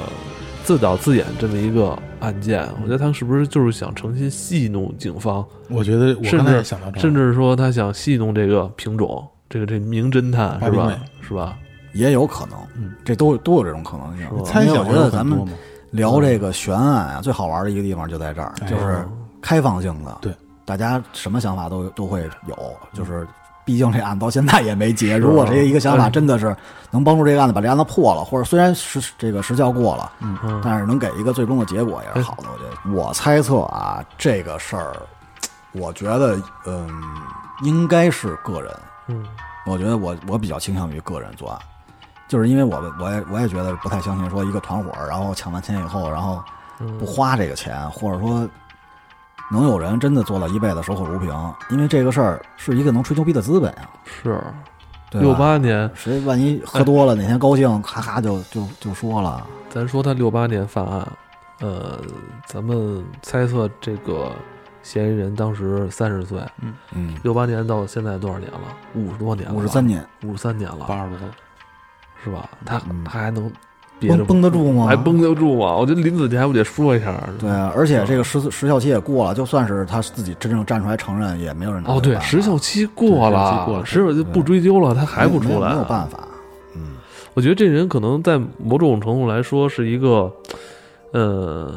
[0.64, 2.68] 自导自演这么一个案件？
[2.82, 9.24] 我觉得他是不是就是想诚心戏弄警方，我觉得我甚至想到，甚至说他想戏弄这个品种，
[9.54, 10.92] 这个这名侦探是吧？
[11.22, 11.56] 是吧？
[11.94, 14.36] 也有可能，嗯这都都有这种可能性是吧。
[14.38, 15.48] 因为猜想我觉得咱们。
[15.92, 19.08] 聊这个悬案啊，最好玩的一个地方就在这儿，哎就是
[19.44, 20.34] 开放性的，对，
[20.66, 22.58] 大家什么想法都都会有，
[22.94, 23.28] 就是。
[23.66, 26.54] 毕竟这案到现在也没结，如果谁一个想法哎真的是
[26.92, 32.50] 能帮助这个案子把这案子破了，或者虽然是这个时效过了，嗯，但是能给一个最终的结果也是好的。
[32.52, 34.94] 我觉得，我猜测啊，这个事儿，
[35.72, 36.90] 我觉得，嗯，
[37.62, 38.70] 应该是个人。
[39.08, 39.26] 嗯。
[39.66, 41.60] 我觉得我我比较倾向于个人作案，
[42.28, 46.44] 就是因为我我也我也觉得不太相信说一个团伙，然后抢完钱以后，然后
[46.80, 46.98] 嗯。
[46.98, 48.48] 不花这个钱，或者说
[49.52, 51.32] 能有人真的做到一辈子守口如瓶，
[51.70, 53.90] 因为这个事儿是一个能吹牛逼的资本啊。
[54.04, 54.42] 是。
[55.10, 59.46] 对六八年，谁万一喝多了，哪天高兴，咔咔就就就说了。
[59.70, 61.08] 咱说他六八年犯案，
[61.60, 62.00] 呃，
[62.48, 64.32] 咱们猜测这个
[64.84, 68.60] 嫌疑人当时三十岁，嗯嗯，六八年到现在多少年了？
[68.94, 71.20] 五十多年了，五十三，年，五十三年了，八十多，
[72.24, 72.50] 是吧？
[72.66, 73.50] 他嗯他还能
[74.00, 74.86] 憋着绷绷得住吗？
[74.86, 75.76] 还绷得住吗？
[75.76, 77.18] 我觉得临死前还不得说一下。
[77.40, 86.20] 对啊，而且这个时时效期也过了，就算是他自己真正站出来承认，也没有人哦，对，时效期过时效期了，过了时效就不追究了，他还不出来，没有办法。
[86.76, 86.98] 嗯，
[87.34, 90.30] 我觉得这人可能在某种程度来说是一个，
[91.12, 91.74] 呃，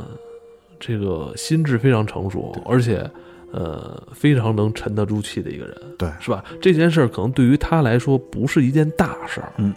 [0.87, 3.09] 这个心智非常成熟，而且
[3.53, 6.44] 呃非常能沉得住气的一个人，对是吧？
[6.61, 9.75] 这件事儿可能对于他来说不是一件大事儿，嗯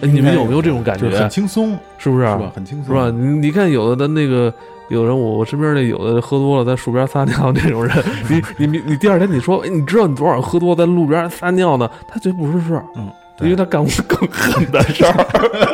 [0.00, 1.04] 哎，你们有没有这种感觉？
[1.04, 2.24] 就是很轻松，是不是？
[2.24, 2.52] 是吧？
[2.54, 3.10] 很轻松，是吧？
[3.10, 4.52] 你你看有的的那个。
[4.90, 7.94] 有人我我身边那有的喝多了在树边撒尿那种人，
[8.26, 11.90] 你你你你第二天你说，哎，你知道你昨晚喝多在路边撒尿呢？
[12.08, 13.06] 他绝不是事儿，嗯，
[13.40, 15.26] 因为他干过更狠的事儿，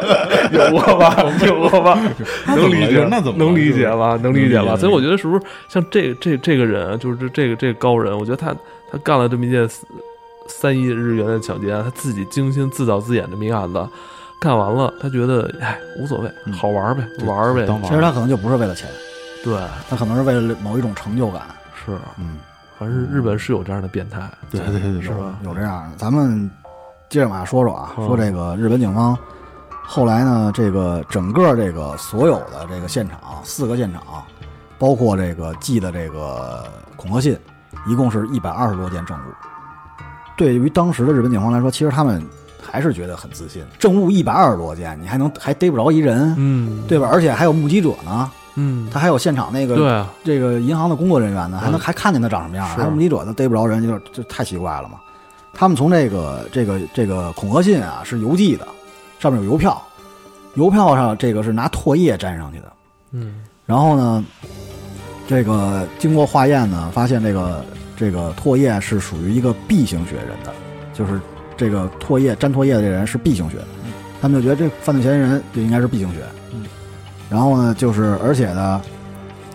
[0.52, 1.16] 有过吧？
[1.46, 1.98] 有过吧？
[2.46, 3.06] 能理解？
[3.10, 4.18] 那怎么能理解吧？
[4.22, 4.76] 能理解吧？
[4.76, 8.54] 所以我觉得是不是像这这这个人，就是这这个这个高人，我觉得他
[8.92, 9.68] 他干了这么一件
[10.46, 13.86] 三亿日元的抢劫案，他自己精心自导自演这么一案子。
[14.40, 17.66] 干完了，他觉得哎无所谓，嗯好玩儿呗，对玩儿呗。
[17.84, 18.86] 其实他可能就不是为了钱，
[19.42, 19.56] 对，
[19.88, 21.40] 他可能是为了某一种成就感。
[21.86, 22.36] 是，嗯，
[22.78, 25.38] 反正日本是有这样的变态，对对对对，是吧？
[25.44, 25.96] 有这样的。
[25.96, 26.50] 咱们
[27.14, 28.06] 接着往下说说啊，嗯。
[28.06, 29.16] 说这个日本警方
[29.86, 34.02] 后来呢，这个整个这个所有的这个现场，四个现场，
[34.78, 36.64] 包括这个寄的这个
[36.96, 37.38] 恐吓信，
[37.86, 39.30] 一共是一百二十多件证物。
[40.36, 42.26] 对于当时的日本警方来说，其实他们
[42.60, 47.08] 还是觉得很自信，证物一百二十多件，你还能还逮不着一人，嗯，对吧？
[47.12, 51.80] 而且还有目击者呢，嗯，他还有现场那个对啊，这个银行的工作人员呢，还能嗯。
[51.80, 52.78] 还看见他长什么样，是。
[52.78, 54.98] 还有目击者呢，逮不着人，就就太奇怪了嘛。
[55.54, 58.66] 他们从这个这个这个恐吓信啊是邮寄的，
[59.18, 59.80] 上面有邮票，
[60.54, 62.72] 邮票上这个是拿唾液粘上去的。
[63.12, 63.42] 嗯。
[63.64, 64.24] 然后呢，
[65.26, 67.64] 这个经过化验呢，发现这个
[67.96, 70.52] 这个唾液是属于一个 B 型血人的，
[70.92, 71.18] 就是
[71.56, 73.56] 这个唾液沾唾液的这人是 B 型血，
[74.20, 76.20] 他们就觉得这犯罪嫌疑人就应该是 B 型血。
[76.52, 76.64] 嗯，
[77.30, 78.82] 然后呢，就是而且呢，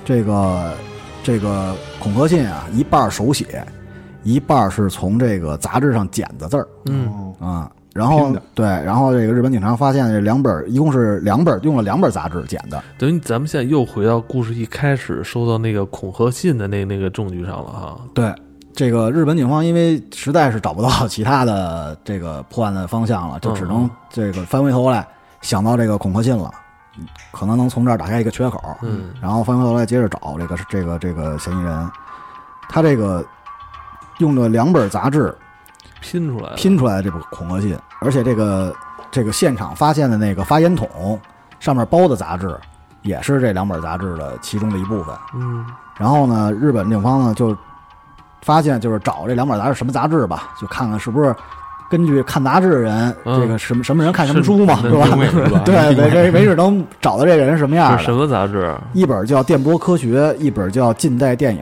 [0.03, 0.73] 这个
[1.21, 3.63] 这个恐吓信啊，一半手写，
[4.23, 7.71] 一半儿是从这个杂志上剪的字儿嗯哦啊。
[7.91, 12.81] 然后对，然后这个日本警察发现这两本儿，一共是两本儿，用了两本儿杂志剪的。
[12.97, 17.97] 等于咱们现在又回到故事一开始收到那个恐吓信的那那个证据上了哈。
[18.13, 18.33] 对，
[18.73, 25.05] 这个日本警方因为实在是找不到 其他的这个破案的方向了，就只能嗯这个翻回头来
[25.41, 26.49] 想到这个恐吓信了，
[27.31, 28.61] 可能能从这儿打开一个缺口。
[28.83, 31.89] 嗯然后翻回头来接着找这个这个这个嫌疑人，
[32.69, 33.25] 他这个
[34.19, 35.35] 用了两本杂志
[35.99, 38.73] 拼出来的，拼出来的这部恐吓信，而且这个
[39.11, 41.19] 这个现场发现的那个发烟筒
[41.59, 42.55] 上面包的杂志，
[43.01, 45.13] 也是这两本杂志的其中的一部分。
[45.33, 45.65] 嗯
[45.97, 47.53] 然后呢，日本警方呢就
[48.41, 51.35] 发现，就是找这两本杂志什么杂志吧，就看看是不是
[51.89, 54.95] 根据看杂志的人，嗯这个什么什么人看什么书嘛，是是
[55.49, 55.61] 吧？
[55.65, 58.13] 对，没没没准能找到这个人什么样是什。
[58.13, 58.73] 么杂志？
[58.93, 61.61] 一本叫《电波科学》，一本叫《近代电影》，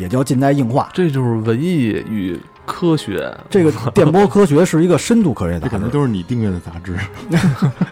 [0.00, 0.84] 也叫《近代硬化》。
[0.94, 3.32] 这就是文艺与科学。
[3.50, 6.96] 这个 电波科学是一个深度科学杂志，这可能都是你订阅的杂志，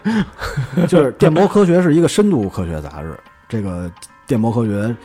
[0.89, 3.17] 就是电波科学是一个深度科学杂志。
[3.47, 3.89] 这个
[4.27, 4.95] 电波科学，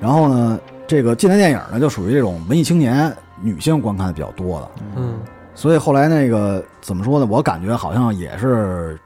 [0.00, 4.70] 然后呢，这个近代电影呢，就属于这种文艺青年女性观看的比较多的。
[4.96, 5.14] 嗯
[5.54, 7.26] 所以后来那个怎么说呢？
[7.28, 8.96] 我感觉好像也是，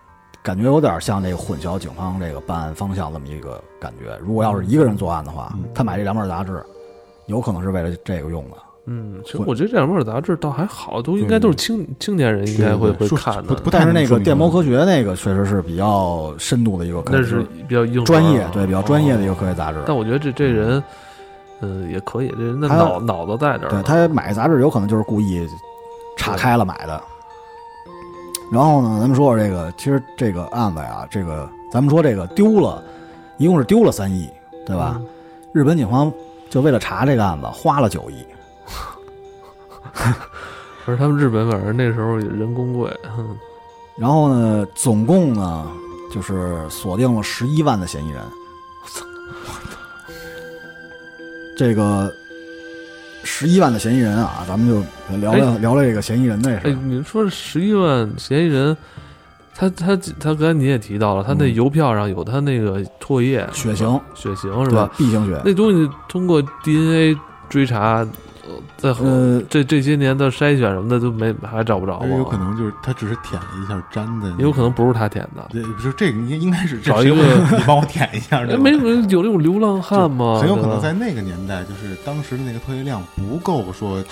[0.42, 4.14] 感觉有点像这个混淆警方这个办案方向这么一个感觉。
[4.20, 6.62] 如果要是一个人作案的话，嗯他买这两本杂志，
[7.26, 8.56] 有可能是为了这个用的。
[8.86, 13.54] 嗯，其实我觉得这两本杂志倒还好，都应该都是青青年人应该会会看的。
[13.54, 19.78] 不但是那个电波科学那个确实是比较深度的一个科学，那是比较硬专业啊对比较专业的一个科学杂志。
[19.86, 20.82] 但我觉得这这人，
[21.60, 23.70] 呃，也可以，这人的他脑脑子在这儿。
[23.70, 25.46] 对他买杂志有可能就是故意
[26.18, 27.00] 岔开了买的。
[28.50, 32.82] 然后呢，咱们说说这个，其实这个案子呀，这个咱们说这个丢了，
[33.38, 34.28] 一共是丢了三亿，
[34.66, 34.96] 对吧？
[34.98, 35.06] 嗯
[35.54, 36.10] 日本警方
[36.52, 38.22] 就为了查这个案子，花了九亿。
[40.84, 43.34] 而他们日本反正那时候也人工贵，哼
[43.96, 45.66] 然后呢，总共呢
[46.12, 48.20] 就是锁定了十一万的嫌疑人。
[51.56, 52.12] 这个
[53.24, 54.80] 十一万的嫌疑人啊，咱们就
[55.16, 56.74] 聊聊、聊聊这个嫌疑人那事哎，儿。
[56.74, 58.76] 你说十一万嫌疑人，
[59.70, 65.40] 他他他刚才你也提到了，他那嗯邮票上有他那个唾液、血型血型是吧？？B 型血。
[65.44, 67.16] 那东西通过 DNA
[67.48, 68.08] 追查，呃
[68.76, 72.06] 在后呃，这这些年的筛选什么的都没还找不着吗？
[72.16, 75.46] 有可能就是他只是舔了一下粘的，也有可能不是他舔的。
[75.50, 77.14] 对，不是这个应应该是找一个
[77.56, 80.38] 你帮我舔一下， 哎，对没有有那种流浪汉吗？
[80.40, 84.02] 很有可能在那个年代，就是当时的那个唾液量不够说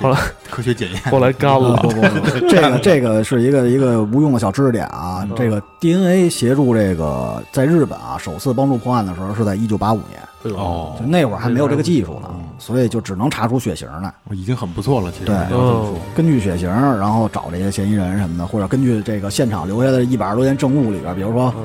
[0.48, 5.26] 科学检验，后来干了呃不不不，这个 这个是一个一个无用的小知识点啊。
[5.28, 14.12] 嗯这个 DNA 协助这个在日本啊首次帮助破案的时候是在一九八五年，哦就那会儿还没有这个技术呢嗯，所以就只能查出血型来。
[14.32, 15.10] 已经很不错了。
[15.12, 15.36] 其实对
[16.14, 21.64] 根据血型，然后找这些嫌疑人什么的，或者根据这个现场留下的一百多件证物里边，比如说嗯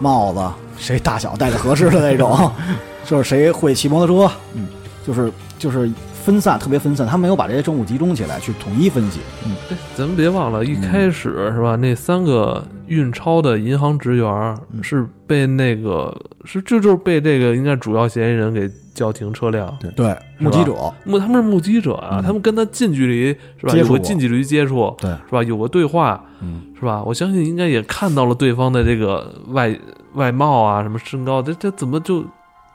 [0.00, 0.40] 帽子，
[0.78, 2.50] 谁大小戴着合适的那种，
[3.06, 4.66] 就是谁会骑摩托车，嗯，
[5.06, 5.90] 就是就是
[6.24, 9.20] 分散，特别分散，他没有把这些证物集中起来去统一分析。
[9.44, 9.54] 嗯
[9.96, 11.76] 咱们别忘了，一开始是吧？
[11.76, 19.76] 那三个运钞的银行职员是被那个是这就是被这个应该主要嫌疑人给叫停车辆。
[19.94, 23.26] 对，目击者，目他们是目击者啊，他们跟他近距离
[23.58, 23.72] 是吧？
[23.72, 25.42] 接触过有个近距离接触，对，是吧？
[25.42, 27.02] 有个对话，嗯，是吧？
[27.04, 29.78] 我相信应该也看到了对方的这个外
[30.14, 32.24] 外貌啊，什么身高，这这怎么就？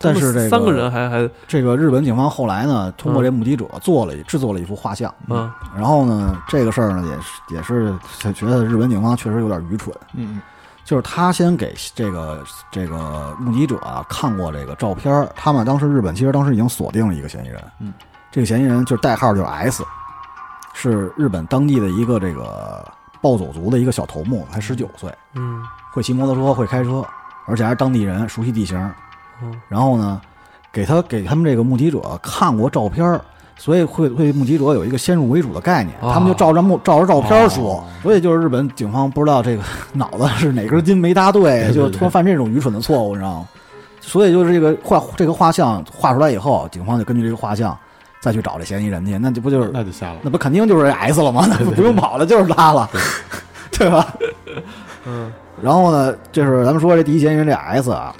[0.04, 5.50] 但是这个三个人还还这个日本警方后来呢，通过这目击者做了制作了一幅画像，嗯。
[5.76, 10.42] 然后呢，这个事儿呢也是也是觉得日本警方确实有点愚蠢，嗯
[10.84, 17.94] 就是他先给这个这个目击者啊看过这个照片，他们当时日本其实当时已经锁定了一个嫌疑人，嗯，
[18.32, 19.84] 这个嫌疑人就是代号就是 S，
[20.74, 22.86] 是日本当地的一个这个
[23.22, 25.64] 暴走族的一个小头目，才十九岁，嗯。
[25.94, 27.06] 会骑摩托车，会开车，
[27.46, 28.92] 而且还是当地人，熟悉地形。
[29.42, 30.22] 嗯然后呢，
[30.72, 33.22] 给他给他们这个目击者看过照片儿，
[33.58, 43.48] 所以会会目击者有一个先入为主的概念，哦他们就照着目照着照片说，哦所以就是日本警方不知道这个 脑子是哪根筋没搭对，就突然犯这种愚蠢的错误，你知道吗？
[44.02, 47.78] 所以就是这个画这个画像画出来以后，警方就根据这个画像
[48.20, 50.20] 再去找这嫌疑人去，那就不就是那就瞎了。
[50.22, 51.46] 那不肯定就是 S 了吗？
[51.50, 52.90] 那不用跑了，就是他了，
[53.72, 54.14] 对 吧？
[55.06, 58.14] 嗯，然后呢，就是咱们说这第一嫌疑人这 S 啊，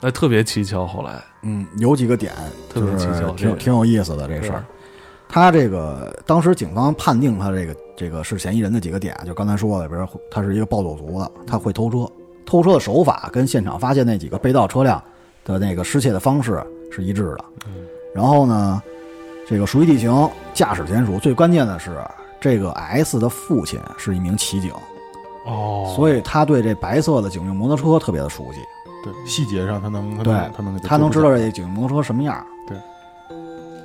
[0.00, 0.86] 哎，特别蹊跷。
[0.86, 2.32] 后来，嗯，有几个点
[2.72, 4.64] 特别就是蹊跷挺挺有意思的这个事儿。
[5.28, 12.10] 他这个当时警方判定他这个这个是嫌疑人的几个点，就刚才说的，比如说他是一个暴走族的，他会偷车，
[12.44, 15.00] 偷车的手法跟现场发现那几个被盗车辆
[15.44, 16.60] 的那个失窃的方式
[16.90, 17.44] 是一致的。
[18.12, 18.82] 然后呢，
[19.46, 22.02] 这个熟悉地形，驾驶娴熟，最关键的是
[22.40, 24.72] 这个 S 的父亲是一名骑警，
[25.46, 28.58] 哦所以他对这白色的警用摩托车特别的熟悉。
[29.02, 32.44] 对细节上他能对他能他能知道这这警用摩托车什么样儿。
[32.66, 32.76] 对。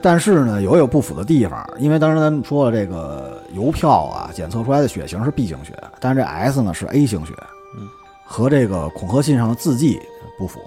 [0.01, 7.33] 但是呢，有有不符的地方，因为当时咱们说了，这个邮票啊，检测出来的血型是 B 型血，但是这 S 呢是 A 型血，
[7.77, 7.87] 嗯，
[8.23, 9.99] 和这个恐吓信上的字迹
[10.37, 10.59] 不符。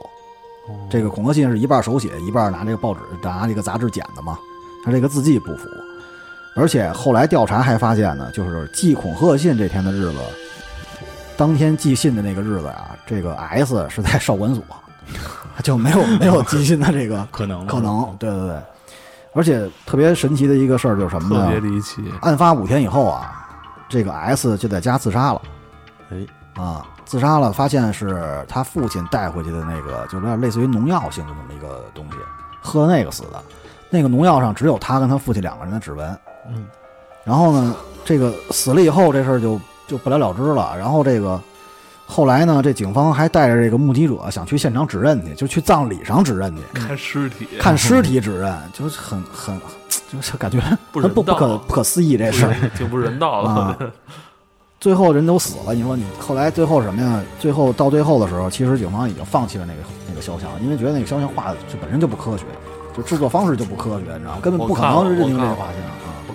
[0.90, 4.38] 这个恐吓信是一半手写，一半拿这个报纸拿这个杂志剪的嘛，
[4.84, 5.68] 他这个字迹不符。
[6.56, 10.18] 而且后来调查还发现呢，就是寄恐吓信这天的日子，
[11.38, 14.62] 当天寄信的那个日子啊，这个 S 是在少管所，
[15.62, 18.14] 就没有 没有寄信的这个可能可能。
[18.18, 18.56] 对对对，
[19.34, 21.60] 而且特别神奇的一个事儿就是什么特别呢？
[21.60, 22.02] 离奇。
[22.22, 23.48] 案发五天以后啊，
[23.88, 25.40] 这个 S 就在家自杀了。
[26.10, 26.26] 哎
[26.60, 32.16] 啊，自杀了，发现是他父亲带回去的那个，就有点类似于农药性的那么一个东西，
[32.60, 33.40] 喝那个死的。
[33.90, 36.18] 那个农药上只有他跟他父亲两个人的指纹。
[36.48, 36.66] 嗯，
[37.24, 40.76] 然后呢，这个死了以后，这事儿就就不了了之了。
[40.78, 41.40] 然后这个
[42.06, 49.60] 后来呢，这警方还带着这个目击者想去现场指认去，就去葬礼上指认去，看尸体，看尸体指认，就是很很，
[50.12, 50.60] 就是感觉
[50.92, 52.54] 不不不可不可思议这事儿。
[52.76, 53.90] 挺不人道啊的。
[54.80, 57.20] 最后人都死了，你说你后来最后什么呀？
[57.40, 62.44] 最后到最后的时候，其实警方已经放弃了那个那个肖像，因为觉得那个肖像画的就本身就不科学，
[62.96, 64.38] 就制作方式就不科学，你知道吗？
[64.40, 65.74] 根本不可能认定这个画像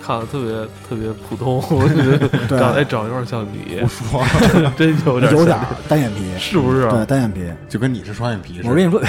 [0.05, 0.51] 看的特别
[0.89, 4.21] 特别普通， 我觉得 对长得长得有点像你，不说，
[4.75, 6.89] 真有点有点单眼皮，是不是？
[6.89, 7.49] 对，单眼皮。
[7.69, 8.69] 就跟你是双眼皮似的。
[8.69, 9.01] 我跟你说，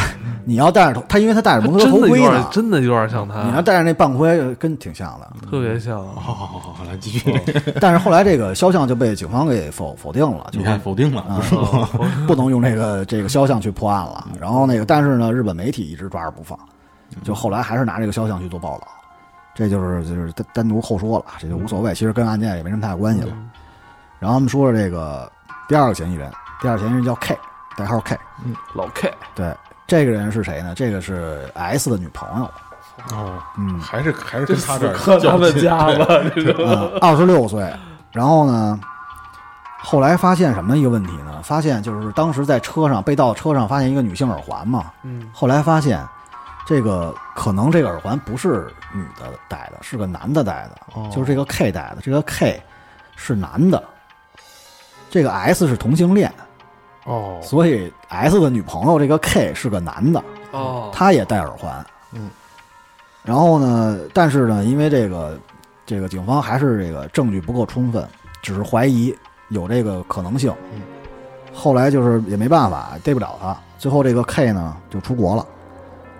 [0.44, 5.28] 你要戴着头，他因为他戴着摩托车真的有头盔呢点，，真的有点像他你要，戴着那半盔，跟挺像的。
[5.50, 5.98] 特别像。
[6.14, 7.34] 好好好好好，来继续。
[7.80, 11.24] 但是后来这个肖像就被警方给否否定了，就你看否定了。
[12.26, 14.28] 不能用这个这个肖像去破案了。
[14.40, 16.58] 然后那个，但是呢，日本媒体一直抓着不放，
[17.24, 18.86] 就后来还是拿这个肖像去做报道。
[19.54, 23.32] 这就是就是单单独后说了，这就无所谓，其实跟案件也没什么太大关系了。
[24.18, 25.30] 然后我们说说这个
[25.68, 27.38] 第二个嫌疑人，第二个嫌疑人叫 K，
[27.76, 28.54] 代号 K 嗯。
[28.74, 29.54] 老 K，对，
[29.86, 30.74] 这个人是谁呢？
[30.74, 32.50] 这个是 S 的女朋友，
[33.16, 37.70] 哦，嗯，还是还是跟他这儿和他们家对吧， 二十六岁。
[38.12, 38.80] 然后呢，
[39.82, 41.42] 后来发现什么一个问题呢？
[41.42, 46.02] 发现就是当时在车上被盗车上发现一个女性耳环嘛，嗯，后来发现，
[46.66, 51.98] 这个可能这个耳环不是女的戴的，是个男的戴的，哦就是这个 K 戴的。
[52.02, 52.62] 这个 K
[53.16, 53.82] 是男的，
[55.10, 56.32] 这个 S 是同性恋，
[57.04, 61.84] 哦，所以 S 的女朋友这个 K 是个男的，哦，他也戴耳环。
[62.12, 62.30] 嗯，
[63.22, 65.38] 然后呢，但是呢，因为这个
[65.84, 68.08] 这个警方还是这个证据不够充分，
[68.40, 69.14] 只是怀疑
[69.48, 70.54] 有这个可能性。
[70.72, 70.80] 嗯，
[71.52, 73.54] 后来就是也没办法，逮不了他。
[73.78, 75.46] 最后这个 K 呢就出国了。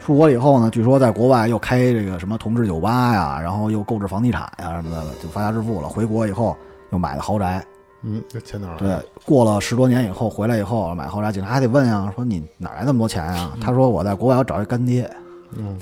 [0.05, 5.89] 出国以后呢，据说在国外又开这个什么同志酒吧呀，然后又购置房地产呀什么的，就发家致富了。
[5.89, 6.55] 回国以后
[6.93, 7.65] 又买了豪宅，
[8.03, 13.53] 嗯，这钱哪儿来对？，过了十多年以后回来以后买豪宅，警察还得问啊，说你哪来那么多钱啊？
[13.63, 15.11] 他说我在国外要找一干爹
[15.57, 15.75] 嗯，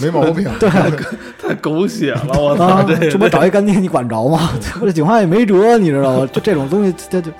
[0.00, 0.46] 没毛病。
[0.60, 0.68] 对
[1.40, 2.66] 太狗血了，我操！
[2.66, 4.50] 啊，这这不找一干爹你管着吗？
[4.82, 6.28] 这警察也没辙，你知道吗？
[6.30, 7.30] 就这种东西，这就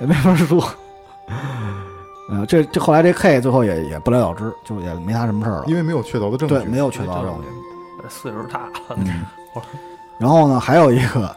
[0.00, 0.64] 也没法说。
[2.28, 5.64] 呃，这这后来这 K 最后也也不了了之，就也没他什么事儿了。
[5.66, 6.54] 因为没有确凿的证据。
[6.54, 7.48] 对，没有确凿证据。
[8.08, 9.24] 岁数大了，嗯，
[10.18, 11.34] 然后呢，还有一个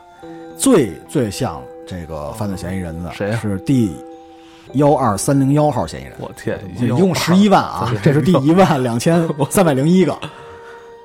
[0.58, 3.94] 最最像这个犯罪嫌疑人的，谁呀是第
[4.74, 10.18] 幺二三零幺号嫌疑人，我天，一共十一万啊，这是第一万两千 三百零一个。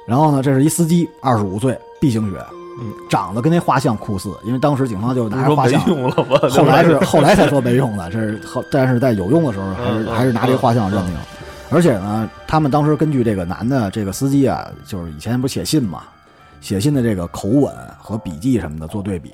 [0.07, 2.66] 然后呢，这是一司机，二十五岁，B 型血，嗯，
[3.09, 6.39] 长得跟那画像酷似，因为当时警方就拿着画像，用了吗？
[6.51, 11.15] 后来是后来才说没用的，这是后，但是在有用的时候还是 嗯嗯还是拿这个画像认定。
[11.71, 16.03] 而且呢，他们当时根据这个男的这个司机啊，就是以前不是写信嘛，
[16.61, 19.33] 写信的这个口吻和笔记什么的做对比，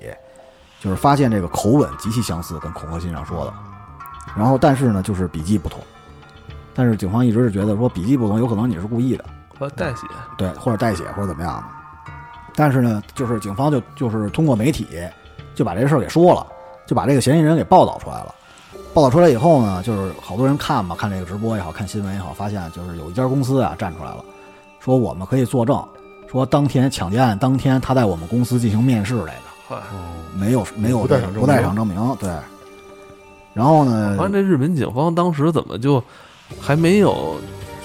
[0.80, 3.52] 就是发现这个口吻极其相似，跟恐吓信上说的。
[4.36, 5.80] 然后但是呢，就是笔记不同。
[6.74, 9.24] 但是警方一直是觉得说笔记不同，有可能你是故意的，
[9.58, 10.06] 和代写，
[10.38, 11.81] 对，或者代写或者怎么样的。
[12.54, 14.86] 但是呢，就是警方就就是通过媒体
[15.54, 16.46] 就把这事儿给说了，
[16.86, 18.34] 就把这个嫌疑人给报道出来了。
[18.94, 24.22] 报道出来以后呢，就是好多人看嘛，看这个直播也好看新闻也好，发现就是有一家公司啊站出来了，
[24.80, 25.82] 说我们可以作证，
[26.30, 29.76] 说当天抢劫案当天他在我们公司进行面试来的，嗨，
[30.36, 32.30] 没有没有不在场证明不在场证明，对。
[33.54, 36.02] 然后呢发，现这日本警方当时怎么就
[36.60, 37.36] 还没有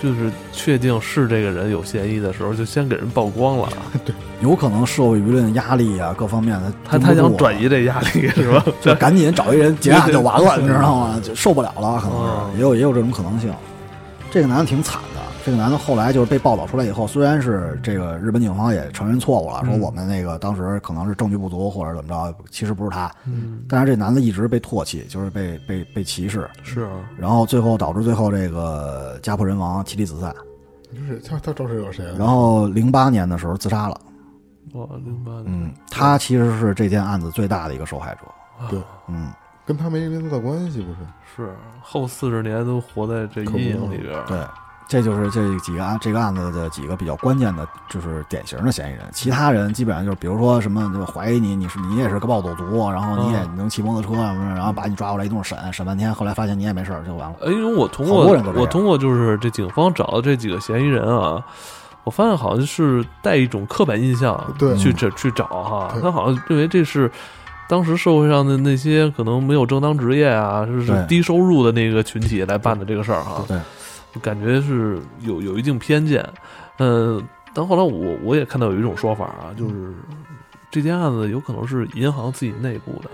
[0.02, 3.68] 就是确定是这个人有嫌疑的时候，就先给人曝光了？
[4.06, 8.64] 对有可能社会舆论压力啊，各方面的他他想转移这压力是吧？
[8.82, 11.20] 就赶紧找一人结案就完了，你知道吗？
[11.24, 13.52] 就受不了了，可能哦是也有也有这种可能性。
[14.30, 30.36] 这个男的挺惨的，这个男的后来就是被报道出来以后，虽然是这个日本警方也承认错误了，说嗯我们那个当时可能是证据不足或者怎么着，其实不是他，嗯，但是这男的一直被唾弃，就是被被被歧视，是啊，然后最后导致最后这个家破人亡，妻离子散，
[30.94, 32.18] 就是他他招谁惹谁了？
[32.18, 33.98] 然后零八年的时候自杀了。
[34.74, 38.20] 哇，零八年，嗯，他其实是这件案子最大的一个受害者。
[38.70, 38.78] 对，
[39.08, 39.32] 嗯，
[39.66, 40.98] 跟他没没多大关系，不是？
[41.38, 44.14] 是后四十年都活在这阴影里边。
[44.28, 44.38] 对，
[44.88, 49.04] 这就是这几个案这个案子的几个比较关键的，就是典型的嫌疑人。
[49.12, 57.36] 其他人基本上就是，比如说什么，就怀疑你，你是你也是个暴走族，然后你也嗯能骑摩托车，然后把你抓过来一顿审，审半天，后来发现你也没事儿就完了。
[57.42, 58.26] 哎，因为我通过
[58.56, 61.44] 我通过就是这警方找的这几个嫌疑人啊，
[62.06, 67.12] 我发现好像是带一种刻板印象对去找去找哈，他好像认为这是
[67.68, 73.44] 当时社会上的那些可能没有正当职业啊，是是低收入的那个群体来办的这个事儿哈，
[74.18, 76.28] 感觉是有有一定偏见，
[76.80, 77.22] 嗯，
[77.54, 79.94] 但后来我我也看到有一种说法啊，就是
[80.70, 83.10] 这件案子有可能是银行自己内部的。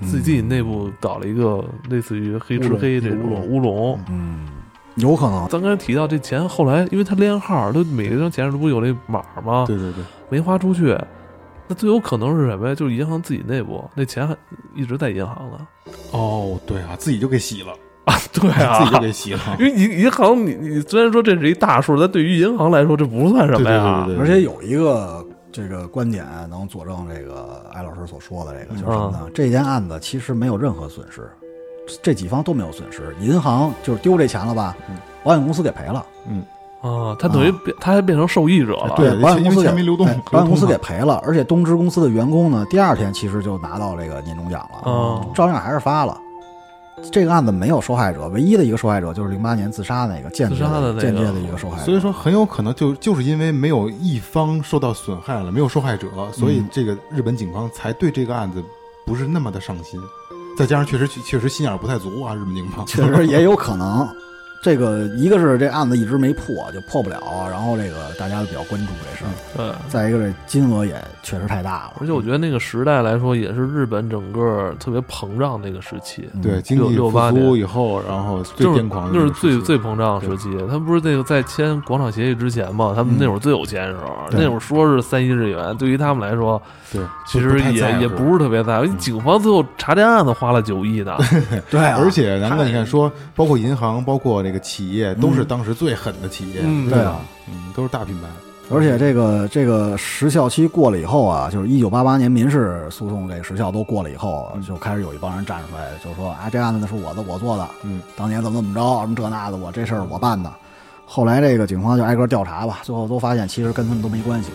[0.00, 4.00] 自己自己内部搞了一个类似于黑吃黑这种乌龙乌龙。
[4.10, 4.48] 嗯，
[4.96, 5.46] 有可能。
[5.48, 9.64] 咱刚才提到这钱，后来因为他连号，他每一张钱上不有那码吗？
[9.66, 10.98] 对对对，没花出去，
[11.68, 12.74] 那最有可能是什么呀？
[12.74, 14.36] 就是银行自己内部那钱还
[14.74, 15.66] 一直在银行呢。
[16.10, 17.72] 哦，对啊，自己就给洗了，
[18.04, 19.40] 啊，对啊，自己就给洗了。
[19.58, 24.04] 因为银银行你你虽然说这是一大数，但对于银行来说这不算什么呀。
[24.06, 29.20] 对对对而且有一个这个观点能佐证这个艾老师所说的这个，就是什么呢？
[29.34, 31.30] 这件案子其实没有任何损失，
[32.02, 33.14] 这几方都没有损失。
[33.20, 34.76] 银行就是丢这钱了吧，
[35.22, 36.04] 保险公司给赔了。
[36.28, 36.44] 嗯
[36.82, 38.92] 啊，他等于变，他还变成受益者了。
[38.94, 46.20] 对保险公司给流动对保险公司给赔了，而且东芝公司的员工呢，第二天其实就拿到这个年终奖了，哦照样还是发了。
[47.10, 51.84] 这个案子没有受害者，唯一的一个受害者就是零八年自杀那个间接自杀的那个间接的一个受害者。
[51.84, 58.62] 所以说很有可能就就是因为没有一方受到损害了，没有受害者，所以嗯这个日本警方才对这个案子
[59.04, 60.00] 不是那么的上心。
[60.56, 64.08] 再加上确实确实心眼儿不太足啊，日本警方确实也有可能。
[64.64, 69.28] 这个一个是这案子一直没破，就破不了，然后这个大家都比较关注这事儿。
[69.54, 69.74] 对。
[69.90, 76.26] 再一个，这金额也确实太大了，而且我觉得那个时代来说，也是日本整个特别膨胀那个时期。
[76.32, 80.48] 嗯对经济复68苏年以后，然后最就是癫狂的那是最最膨胀的时期。
[80.66, 82.94] 他们不是那个在签广场协议之前嘛？
[82.96, 86.60] 他们嗯那会儿最有钱的时候，那会儿说是三亿日元，对于他们来说，
[86.90, 88.86] 对，其实也也不是特别在乎。
[88.96, 91.16] 警方最后查这案子花了九亿呢，
[91.70, 98.28] 对啊，而且咱们，你看说，包括银行，包括那个企业，都是当时最狠的企业，嗯对啊，嗯，都是大品牌。
[98.70, 110.50] 而且这个这个时效期过了以后啊，就是一九八八年民事诉讼这个时效都过了以后，就开始有一帮人站出来，就说啊，这案子那是我的，我做的，嗯，当年怎么怎么着，什么这那的，我这事儿我办的。
[111.04, 114.48] 后来这个警方就挨个调查吧，最后都发现其实跟他们都没关系，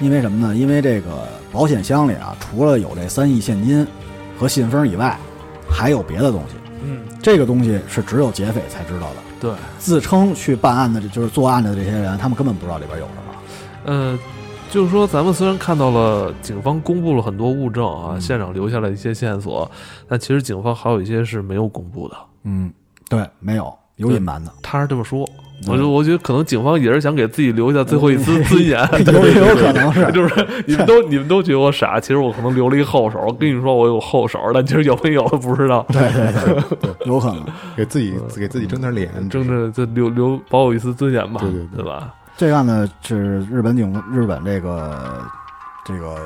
[0.00, 0.56] 因为什么呢？
[0.56, 3.86] 因为这个保险箱里啊，除了有这三亿现金，
[4.36, 5.16] 和信封以外，
[5.70, 6.56] 还有别的东西。
[6.82, 9.25] 嗯，这个东西是只有劫匪才知道的。
[9.40, 13.22] 对，自称去办案的，就是作案的这些人，他们根本不知道里边有什么。
[13.84, 14.18] 呃，
[14.70, 19.70] 就是说，咱们虽然看到了警方公布了很多物证啊，嗯现场留下了一些线索，
[20.08, 22.16] 但其实警方还有一些是没有公布的。
[22.44, 22.72] 嗯，
[23.08, 25.34] 对，没有有隐瞒的，他是这么说，对
[25.66, 30.04] 我就我觉得可能警方也是想给自己留下最后一丝 尊严，有有可能是。
[30.12, 33.18] 就是你们 都你们都觉得我傻，其实我可能留了一后手。
[33.26, 35.84] 我跟你说我有后手，但其实有没有不知道。
[35.88, 36.32] 对对
[36.80, 37.44] 对，有可能。
[37.76, 42.14] 给自己给自己争点脸，争着就留留保有一丝尊严吧，对对对对吧？
[42.36, 45.22] 这个案呢是日本警日本这个
[45.86, 46.16] 这个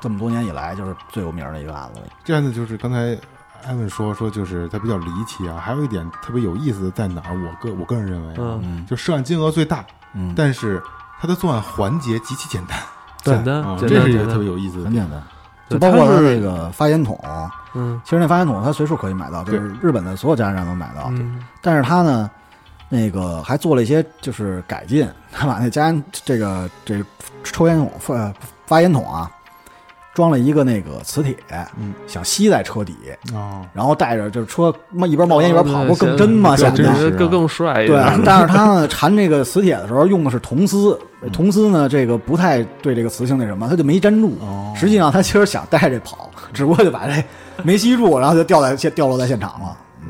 [0.00, 2.00] 这么多年以来就是最有名的一个案子。
[2.24, 3.18] 这案子就是刚才
[3.66, 5.58] 艾文说说，就是它比较离奇啊。
[5.58, 7.34] 还有一点特别有意思的在哪儿？
[7.34, 10.82] 我个我个人认为啊，嗯，嗯就涉案金额最大，嗯，但是
[11.20, 12.78] 它的作案环节极其简单
[13.24, 14.84] 对简单啊，简单这是一个特别，有意思的。
[14.84, 15.22] 很简单。
[15.68, 17.18] 对就包括它是它这个发烟筒，
[17.74, 21.08] 嗯其实那发烟筒它随处可以买到，就是日本的所有加油站都能买到。
[21.10, 22.30] 嗯但是它呢，
[22.88, 27.04] 那个还做了一些就是改进，他把那加烟这个这
[27.42, 28.32] 抽烟筒发
[28.64, 29.28] 发烟筒啊，
[30.16, 31.36] 装了一个那个磁铁，
[31.78, 32.96] 嗯，想吸在车底，
[33.34, 36.56] 哦，然后带着就是车冒一边冒烟一边跑，哦不是更真吗？
[36.56, 44.38] 对显得更更帅一对。，但是他呢缠这个磁铁的时候用的是铜丝，嗯铜丝呢这个不太对这个磁性那什么，他就没粘住。
[44.40, 47.22] 哦实际上他其实想带着跑，只不过就把这
[47.62, 49.76] 没吸住，然后就掉在现掉落在现场了。
[50.02, 50.08] 嗯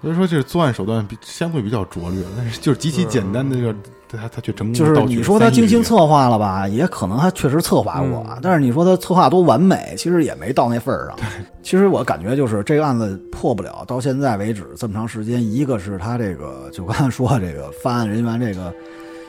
[0.00, 3.74] 所以说这作案手段比相对比较拙劣，但是就是极其简单的这个，
[4.16, 11.16] 他他却成功就是你说他精心，策划了吧，也可能他确实策划过，嗯但是你说他策划多完美，其实也没到那份儿上。
[11.62, 18.72] 其实我感觉就是这个案子破不了，到现在为止这么长时间，一个是他这个 就刚才说这个犯案人员这个，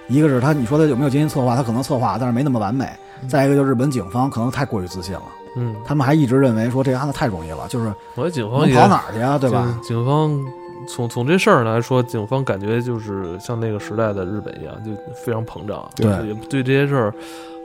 [0.08, 2.88] 一个是他你说他有没有精心策划，他可能策划，但是没那么完美。
[3.30, 5.24] 再一个就是日本警方可能太过于自信了，
[5.56, 9.66] 嗯，他们还一直认为说这个案子太容易了，就是我觉得警方能跑哪儿去啊，对吧？
[9.82, 10.30] 警警方
[10.88, 17.14] 从从这事儿来说，警方感觉就是像那个时代的日本一样，就非常膨胀，对也对这些事儿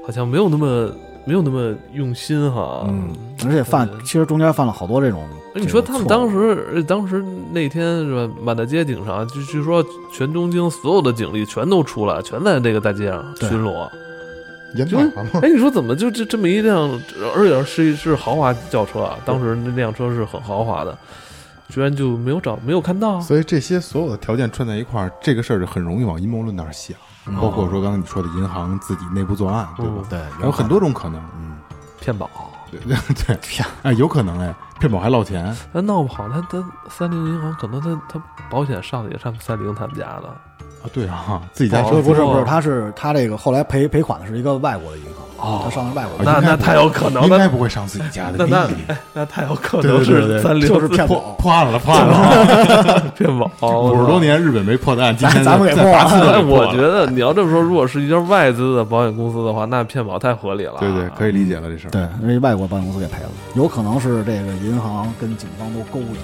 [0.04, 0.90] 好像没有那么
[1.24, 2.84] 没有那么用心哈。
[2.88, 3.14] 嗯，
[3.44, 5.22] 而且犯其实中间犯了好多这种。
[5.54, 13.88] 哎你说他们当时呃当时那天是吧，满大街警察，据据说全东京所有的警力全都出来，全在这个大街上巡逻。
[14.76, 14.96] 演就
[15.42, 16.88] 哎，你说怎么就这这么一辆，
[17.34, 19.18] 而且是一是豪华轿车啊？
[19.24, 20.96] 当时那辆车是很豪华的，
[21.70, 23.20] 居然就没有找没有看到。
[23.20, 26.96] 所以这些所有的条件串在一块儿，这个事儿就很容易往阴谋论那儿想，
[27.40, 30.04] 包括说刚才你说的银行自己内部作案，对吧嗯？
[30.10, 31.56] 对，有很多种可能，嗯，
[32.00, 32.28] 骗保，
[32.70, 32.96] 对对
[33.26, 40.28] 对， 骗哎，有可能哎，骗保还落钱，他闹不好，他他三菱银行可能他他保险上的也上三菱他们家的，
[40.82, 51.32] 啊，对啊，自己家车不是不是，他是他这个后来赔赔款的是一个外国的银行，哦他上的是外国那那太有可能了应该不会上自己家的，那那那太有可能是三菱就是骗破保。
[51.38, 53.50] 破案了， 破案了，骗保
[53.90, 60.74] 五十多年日本没破的案，今天咱咱们给破了我觉得你要这么说，如果是一家外资的保险公司的话，那骗保太合理了。
[60.80, 61.90] 对对，可以理解了这事儿。
[61.90, 66.20] 对，因为外国保险公司给赔了，有可能是这个银行跟警方都勾着。